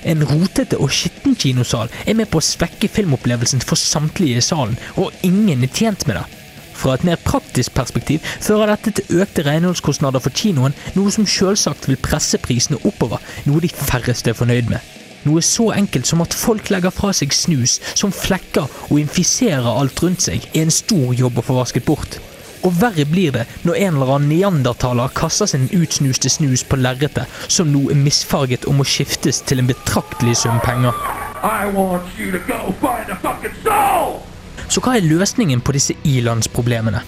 [0.01, 4.81] En rotete og skitten kinosal er med på å svekke filmopplevelsen for samtlige i salen,
[4.97, 6.40] og ingen er tjent med det.
[6.81, 11.91] Fra et mer praktisk perspektiv fører dette til økte renholdskostnader for kinoen, noe som selvsagt
[11.91, 14.81] vil presse prisene oppover, noe de færreste er fornøyd med.
[15.29, 20.01] Noe så enkelt som at folk legger fra seg snus som flekker og infiserer alt
[20.01, 22.17] rundt seg, er en stor jobb å få vasket bort.
[22.65, 27.29] Og verre blir det når en eller annen neandertaler kaster sin utsnuste snus på lerretet,
[27.49, 30.97] som nå er misfarget og må skiftes til en betraktelig sum penger.
[31.45, 34.30] I want you to go find a fucking soul!
[34.71, 37.03] Så hva er løsningen på disse ilandsproblemene?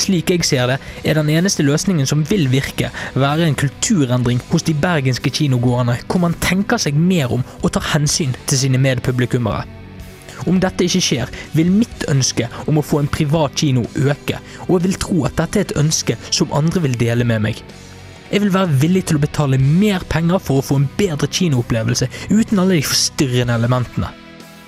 [0.00, 4.64] Slik jeg ser det, er den eneste løsningen som vil virke, være en kulturendring hos
[4.66, 9.66] de bergenske kinogårdene, hvor man tenker seg mer om og tar hensyn til sine medpublikummere.
[10.48, 14.72] Om dette ikke skjer, vil mitt ønske om å få en privat kino øke, og
[14.74, 17.60] jeg vil tro at dette er et ønske som andre vil dele med meg.
[18.32, 22.08] Jeg vil være villig til å betale mer penger for å få en bedre kinoopplevelse
[22.32, 24.08] uten alle de forstyrrende elementene.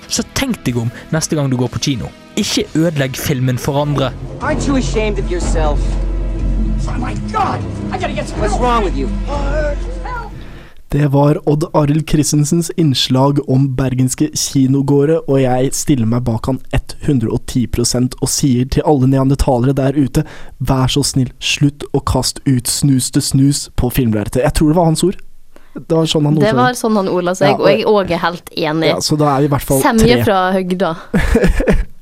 [0.05, 2.11] Så tenk deg om neste gang du går på kino.
[2.35, 4.11] Ikke ødelegg filmen for andre.
[4.41, 5.79] Aren't you ashamed of yourself?
[6.87, 7.59] Oh my God!
[7.93, 9.07] I gotta get some What's wrong with you?
[10.91, 16.59] Det var Odd Arild Christensens innslag om bergenske kinogårde, og jeg stiller meg bak han
[16.75, 20.23] 110% og sier til alle neandertalere der ute,
[20.59, 24.43] vær så snill, slutt å kaste ut snus til snus på filmlerretet.
[24.45, 25.17] Jeg tror det var hans ord.
[25.75, 28.11] Det var sånn han Det ordla var sånn han ordla seg, Ja, og jeg òg
[28.15, 28.93] er helt enig.
[28.93, 30.23] Ja, så da er vi i hvert fall Semje tre.
[30.23, 30.95] fra høgda.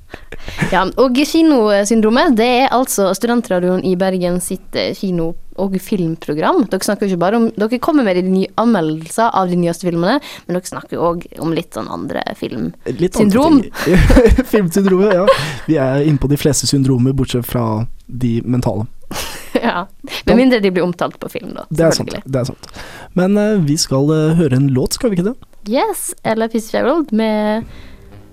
[0.71, 6.63] ja, og Kinosyndromet det er altså Studentradioen i Bergen sitt eh, kino- og filmprogram.
[6.71, 10.17] Dere snakker ikke bare om Dere kommer med de nye anmeldelser av de nyeste filmene,
[10.47, 13.61] men dere snakker òg om litt sånn andre filmsyndrom.
[14.53, 15.27] Filmsyndromet, ja.
[15.69, 18.87] Vi er inne på de fleste syndromer, bortsett fra de mentale.
[19.61, 19.87] ja.
[20.25, 21.67] Med mindre de blir omtalt på film, da.
[21.69, 22.13] Det er sant.
[22.25, 22.69] Det er sant.
[23.17, 25.37] Men uh, vi skal uh, høre en låt, skal vi ikke det?
[25.69, 27.69] Yes, Ella Fitzgerald med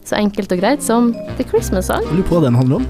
[0.05, 2.05] så enkelt og greit som The Christmas Song.
[2.11, 2.87] Lurer på hva den handler om.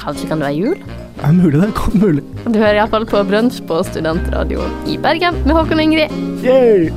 [0.00, 0.82] Kanskje kan det være jul?
[1.20, 1.72] Det mulig, det.
[1.76, 2.22] Godt mulig.
[2.46, 6.14] Du hører iallfall på Brunsj på studentradioen i Bergen med Håkon og Ingrid.
[6.44, 6.88] Yay!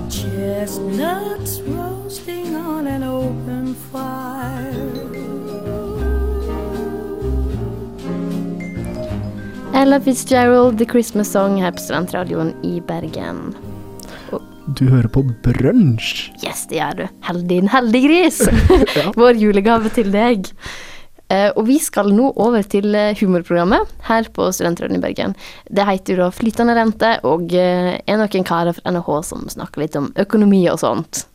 [9.76, 13.52] Ella Fitzgerald, The Christmas Song her på studentradioen i Bergen.
[14.74, 16.32] Du hører på Brunsj.
[16.42, 17.06] Yes, det gjør du.
[17.54, 18.40] En heldig gris!
[19.20, 20.50] Vår julegave til deg.
[21.34, 25.36] Eh, og vi skal nå over til eh, humorprogrammet her på Studentradioen i Bergen.
[25.70, 29.86] Det heter jo da Flytende rente, og eh, er noen karer fra NHH som snakker
[29.86, 31.26] litt om økonomi og sånt.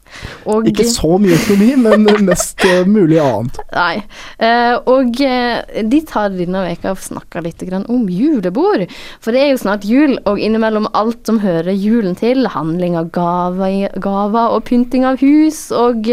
[0.49, 3.59] Og, Ikke så mye økonomi, men mest eh, mulig annet.
[3.75, 4.03] Nei.
[4.43, 8.87] Eh, og eh, de tar denne veka og snakker litt grann om julebord.
[9.25, 13.11] For det er jo snart jul, og innimellom alt som hører julen til, handling av
[13.15, 16.09] gaver, gaver og pynting av hus, og,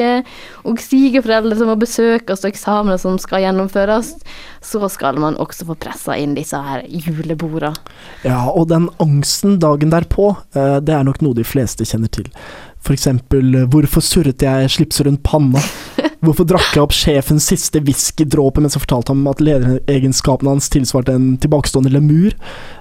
[0.65, 4.15] og svigerforeldre som må besøkes, og eksamener som skal gjennomføres,
[4.65, 7.75] så skal man også få pressa inn disse her julebordene.
[8.25, 12.27] Ja, og den angsten dagen derpå, det er nok noe de fleste kjenner til.
[12.93, 15.61] Eksempel, eh, hvorfor surret jeg slipset rundt panna?
[16.25, 21.13] Hvorfor drakk jeg opp sjefens siste whiskydråpe mens jeg fortalte ham at lederegenskapene hans tilsvarte
[21.13, 22.33] en tilbakestående lemur?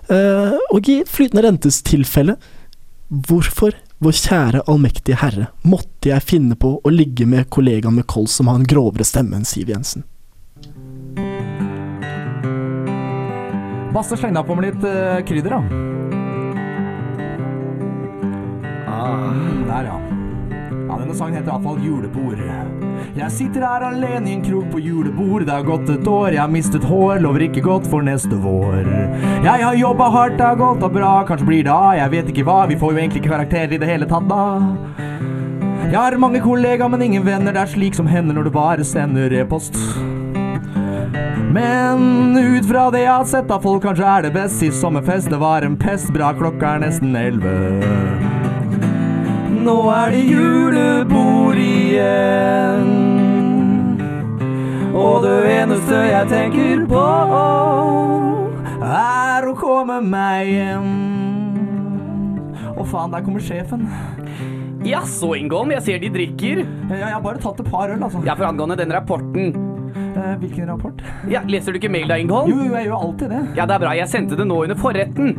[0.09, 2.39] Uh, og i flytende rentes tilfelle,
[3.29, 8.39] hvorfor, vår kjære allmektige herre, måtte jeg finne på å ligge med kollegaen med kols
[8.39, 10.07] som har en grovere stemme enn Siv Jensen?
[13.95, 16.14] Basse, sleng deg på med litt eh, krydder, da.
[19.75, 19.99] Der, ja.
[20.85, 22.41] Ja, Denne sangen heter iallfall Julebord.
[23.15, 25.47] Jeg sitter her alene i en krok på julebord.
[25.47, 28.83] Det har gått et år, jeg har mistet hår, lover ikke godt for neste vår.
[29.45, 32.33] Jeg har jobba hardt, det har gått og bra, kanskje blir det A, jeg vet
[32.33, 34.43] ikke hva, vi får jo egentlig ikke karakterer i det hele tatt, da.
[35.85, 38.87] Jeg har mange kollegaer, men ingen venner, det er slik som hender når du bare
[38.89, 39.79] sender e-post.
[41.55, 45.31] Men ut fra det jeg har sett av folk, kanskje er det best sist sommerfest.
[45.31, 48.34] Det var en pest, bra klokka er nesten elleve.
[49.65, 52.91] Nå er det julebord igjen.
[54.93, 57.05] Og det eneste jeg tenker på,
[58.85, 60.91] er å komme meg hjem.
[62.75, 63.89] Å faen, der kommer sjefen.
[64.85, 66.61] Jaså, Ingolm, jeg ser de drikker.
[66.91, 68.21] Ja, jeg har bare tatt et par øl, altså.
[68.29, 69.74] Ja, for angående den rapporten.
[70.15, 71.01] Eh, hvilken rapport?
[71.29, 72.51] Ja, Leser du ikke mail da, Ingholm?
[72.51, 73.41] Jo, jo, jeg gjør alltid det.
[73.59, 73.95] Ja, det er bra.
[73.99, 75.35] Jeg sendte det nå under forretten.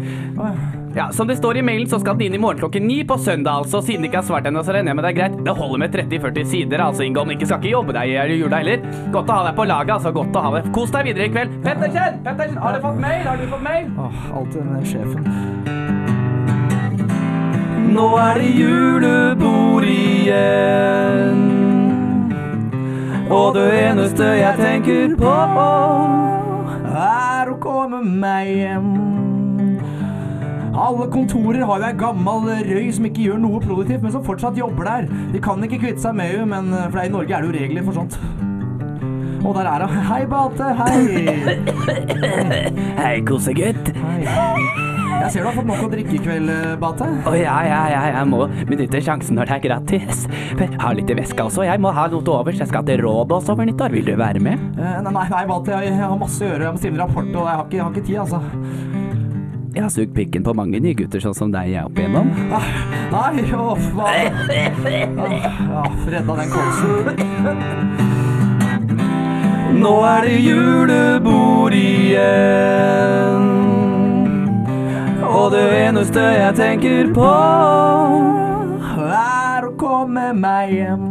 [0.95, 3.17] Ja, Som det står i mailen, så skal den inn i morgen klokken ni på
[3.19, 3.81] søndag, altså.
[3.83, 5.35] Siden det ikke har svart ennå, så regner jeg med det er greit.
[5.47, 7.31] Det holder med 30-40 sider, altså, Ingholm.
[7.35, 8.79] Ikke skal ikke jobbe deg i jula heller.
[9.15, 10.11] Godt å ha deg på laget, altså.
[10.15, 10.71] Godt å ha deg.
[10.75, 11.51] Kos deg videre i kveld.
[11.65, 12.21] Pettersen!
[12.27, 13.23] Pettersen, har du fått mail?
[13.27, 13.85] Har du fått mail?
[13.99, 15.23] Åh, alltid den der sjefen.
[17.95, 21.54] Nå er det julebord igjen.
[23.45, 25.31] Og det eneste jeg tenker på,
[26.97, 28.87] er å komme meg hjem.
[30.75, 34.57] Alle kontorer har jo ei gammal røy som ikke gjør noe produktivt, men som fortsatt
[34.57, 35.07] jobber der.
[35.35, 37.85] De kan ikke kvitte seg med henne, men for i Norge er det jo regler
[37.85, 38.17] for sånt.
[39.45, 40.01] Og der er hun.
[40.09, 40.73] Hei, Bate.
[40.81, 40.97] Hei.
[43.03, 43.93] Hei, kosegutt.
[45.15, 46.49] Jeg ser du har fått nok å drikke i kveld,
[46.81, 47.07] Bate.
[47.25, 50.25] Å ja, ja, ja, jeg må benytte sjansen når det er gratis.
[50.59, 52.59] Jeg har litt i veska også, jeg må ha noe til overs.
[52.61, 53.89] Jeg skal til Rådås over nyttår.
[53.95, 54.61] Vil du være med?
[54.75, 56.63] Eh, Nei, nei, Bate, jeg, har masse å gjøre.
[56.67, 58.39] Jeg må stille rapport, og jeg har ikke, jeg har ikke tid, altså.
[59.75, 62.29] Jeg har sugd pikken på mange nye gutter sånn som deg jeg opp igjennom.
[62.55, 62.63] Ah,
[63.11, 64.15] Nei, åh, hva ah,
[64.87, 67.03] Ja, redda den kolsen.
[69.81, 73.54] Nå er det julebord igjen.
[75.25, 77.29] Og det eneste jeg tenker på,
[79.05, 81.05] er å komme meg hjem.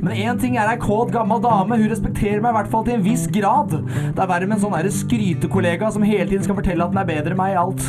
[0.00, 2.96] Men én ting er ei kåt gammel dame, hun respekterer meg i hvert fall til
[2.96, 3.74] en viss grad.
[3.76, 7.10] Det er verre med en sånn skrytekollega som hele tiden skal fortelle at den er
[7.10, 7.84] bedre enn meg i alt.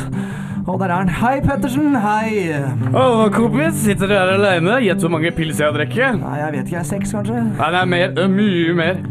[0.62, 1.08] Og der er han.
[1.10, 1.96] Hei, Pettersen.
[1.98, 2.52] Hei.
[2.94, 4.76] Åh, kompis, sitter du her alene?
[4.84, 6.20] Gjett hvor mange pils jeg har drukket?
[6.22, 6.76] Nei, jeg vet ikke.
[6.76, 7.40] Jeg er seks, kanskje?
[7.48, 8.14] Nei, det er mer.
[8.30, 9.02] Mye mer.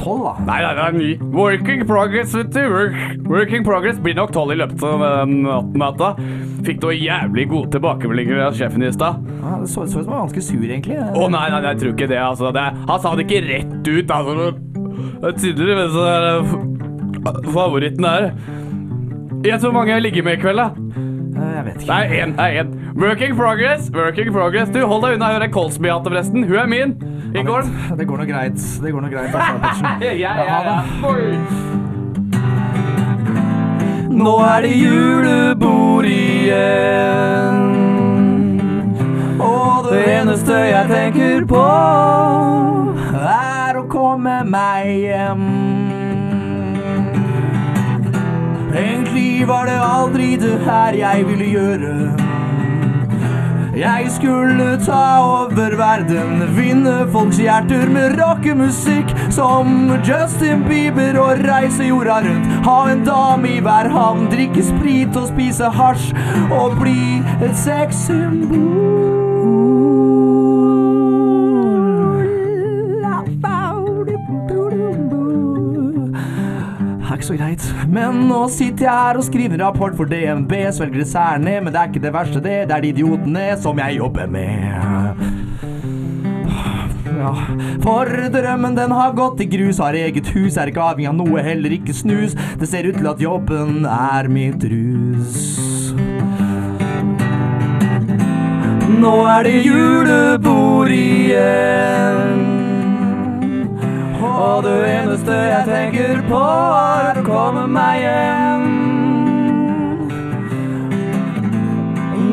[0.00, 0.32] Tolv, da?
[0.46, 1.10] Nei, nei, det er ni.
[1.36, 2.60] Working progress, vet du.
[2.72, 2.96] Work,
[3.28, 5.46] working progress blir nok tolv i løpet av den
[5.80, 6.12] natta.
[6.66, 9.22] Fikk du jævlig gode tilbakemeldinger av sjefen i stad?
[9.42, 10.98] Ja, det så ut som han var ganske sur, egentlig.
[10.98, 12.20] Å nei, nei, jeg tror ikke det.
[12.22, 12.52] altså.
[12.54, 14.14] Det, han sa det ikke rett ut.
[14.18, 14.52] altså.
[15.22, 18.30] Det er tydelig hvem som er eh, favoritten her.
[19.42, 20.92] Gjett hvor mange jeg ligger med i kveld, da.
[21.42, 22.26] Jeg vet ikke.
[22.36, 22.74] Nei, én.
[22.98, 23.88] Working progress.
[23.94, 24.70] Working progress.
[24.74, 26.46] Du, hold deg unna Høre Kolsby-Beate, forresten.
[26.46, 26.94] Hun er min.
[27.34, 27.64] Ingård.
[27.98, 28.60] Det går nå greit.
[28.82, 29.34] Det går nå greit.
[29.34, 29.84] Altså,
[30.22, 30.82] Ja, ja, ja.
[34.12, 37.62] Nå er det julebord igjen.
[39.40, 41.64] Og det eneste jeg tenker på,
[43.22, 45.46] er å komme meg hjem.
[48.72, 52.21] Egentlig var det aldri det her jeg ville gjøre.
[53.72, 61.88] Jeg skulle ta over verden, vinne folks hjerter med rockemusikk som Justin Bieber og reise
[61.88, 62.50] jorda rundt.
[62.66, 66.12] Ha en dame i hver havn, drikke sprit og spise hasj
[66.52, 69.22] og bli et sexsymbol.
[77.22, 77.66] Ikke så greit.
[77.92, 81.80] Men nå sitter jeg her og skriver en rapport for DNB, svelger dessertene, men det
[81.80, 82.58] er ikke det verste, det.
[82.68, 85.22] Det er de idiotene som jeg jobber med.
[87.12, 87.32] Ja,
[87.84, 91.44] for drømmen den har gått i grus, har eget hus, er ikke avhengig av noe,
[91.44, 92.34] heller ikke snus.
[92.58, 95.92] Det ser ut til at jobben er mitt rus.
[99.02, 102.61] Nå er det julebord igjen.
[104.22, 106.40] Og det eneste jeg tenker på,
[106.78, 108.68] er å komme meg hjem.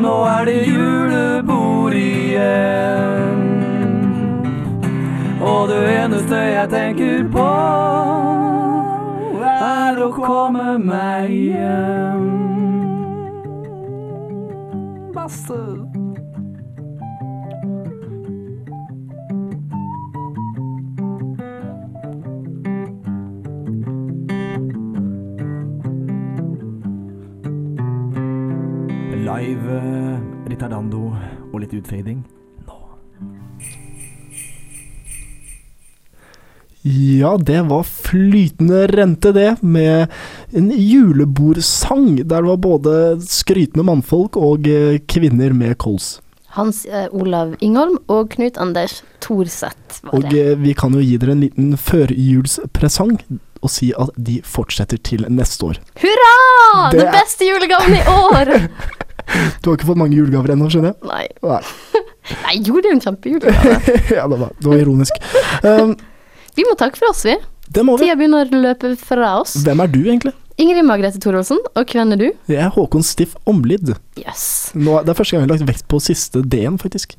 [0.00, 3.42] Nå er det julebord igjen.
[5.40, 7.50] Og det eneste jeg tenker på,
[9.50, 12.26] er å komme meg hjem.
[15.16, 15.89] Basse.
[30.72, 32.24] Eh, og litt utfading.
[36.82, 40.06] Ja, det var flytende rente, det, med
[40.56, 46.20] en julebordsang der det var både skrytende mannfolk og eh, kvinner med kols.
[46.56, 50.40] Hans eh, Olav Ingholm og Knut Anders Thorseth var Og det.
[50.40, 53.20] eh, vi kan jo gi dere en liten førjulspresang
[53.60, 55.78] og si at de fortsetter til neste år.
[56.00, 56.34] Hurra!
[56.90, 58.54] Det Den beste julegaven i år!
[59.62, 61.08] Du har ikke fått mange julegaver ennå, skjønner jeg?
[61.10, 61.26] Nei.
[61.46, 61.60] Nei.
[62.44, 63.96] Nei, det er en kjempejulegave.
[64.18, 65.16] ja, det var, det var ironisk.
[65.64, 65.96] Um,
[66.58, 67.36] Vi må takke for oss, vi.
[67.70, 68.06] Det må vi.
[68.08, 69.56] Tida begynner å løpe fra oss.
[69.64, 70.34] hvem er du, egentlig?
[70.60, 71.60] Ingrid Margrethe Thorvaldsen.
[71.72, 72.26] og hvem er du?
[72.50, 73.94] Jeg er Håkon Stiff Omlid.
[74.20, 74.72] Yes.
[74.76, 77.16] Nå, det er første gang jeg har lagt vekt på siste D-en, faktisk.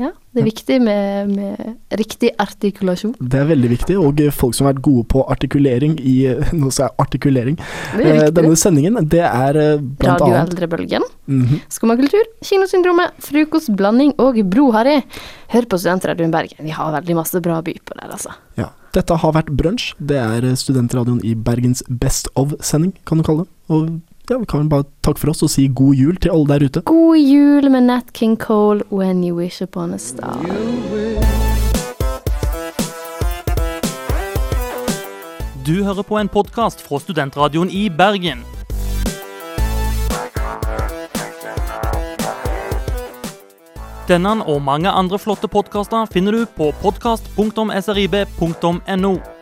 [0.00, 3.14] Ja, det er viktig med, med riktig artikulasjon.
[3.20, 6.16] Det er veldig viktig, og eh, folk som har vært gode på artikulering i
[6.50, 7.58] noe Nå sa jeg artikulering.
[7.94, 11.60] Det er Eh, Denne sendingen, det er eh, blant Radio annet Eldrebølgen, -hmm.
[11.68, 15.02] Skummakultur, Kinosyndromet, Frokostblanding og Blodharry.
[15.48, 16.64] Hør på Studentradioen Bergen.
[16.64, 18.30] Vi har veldig masse bra by på der, altså.
[18.56, 18.70] Ja.
[18.94, 19.94] Dette har vært Brunsj.
[19.98, 23.48] Det er eh, studentradioen i Bergens Best of-sending, kan du kalle det.
[23.68, 26.46] Og ja, vi kan vel bare takke for oss og si god jul til alle
[26.54, 26.80] der ute.
[26.88, 30.40] God jul med Nat King Cole, When You Wish Upon a Star.
[35.64, 38.44] Du hører på en podkast fra Studentradioen i Bergen.
[44.08, 49.33] Denne og mange andre flotte podkaster finner du på podkast.srib.no.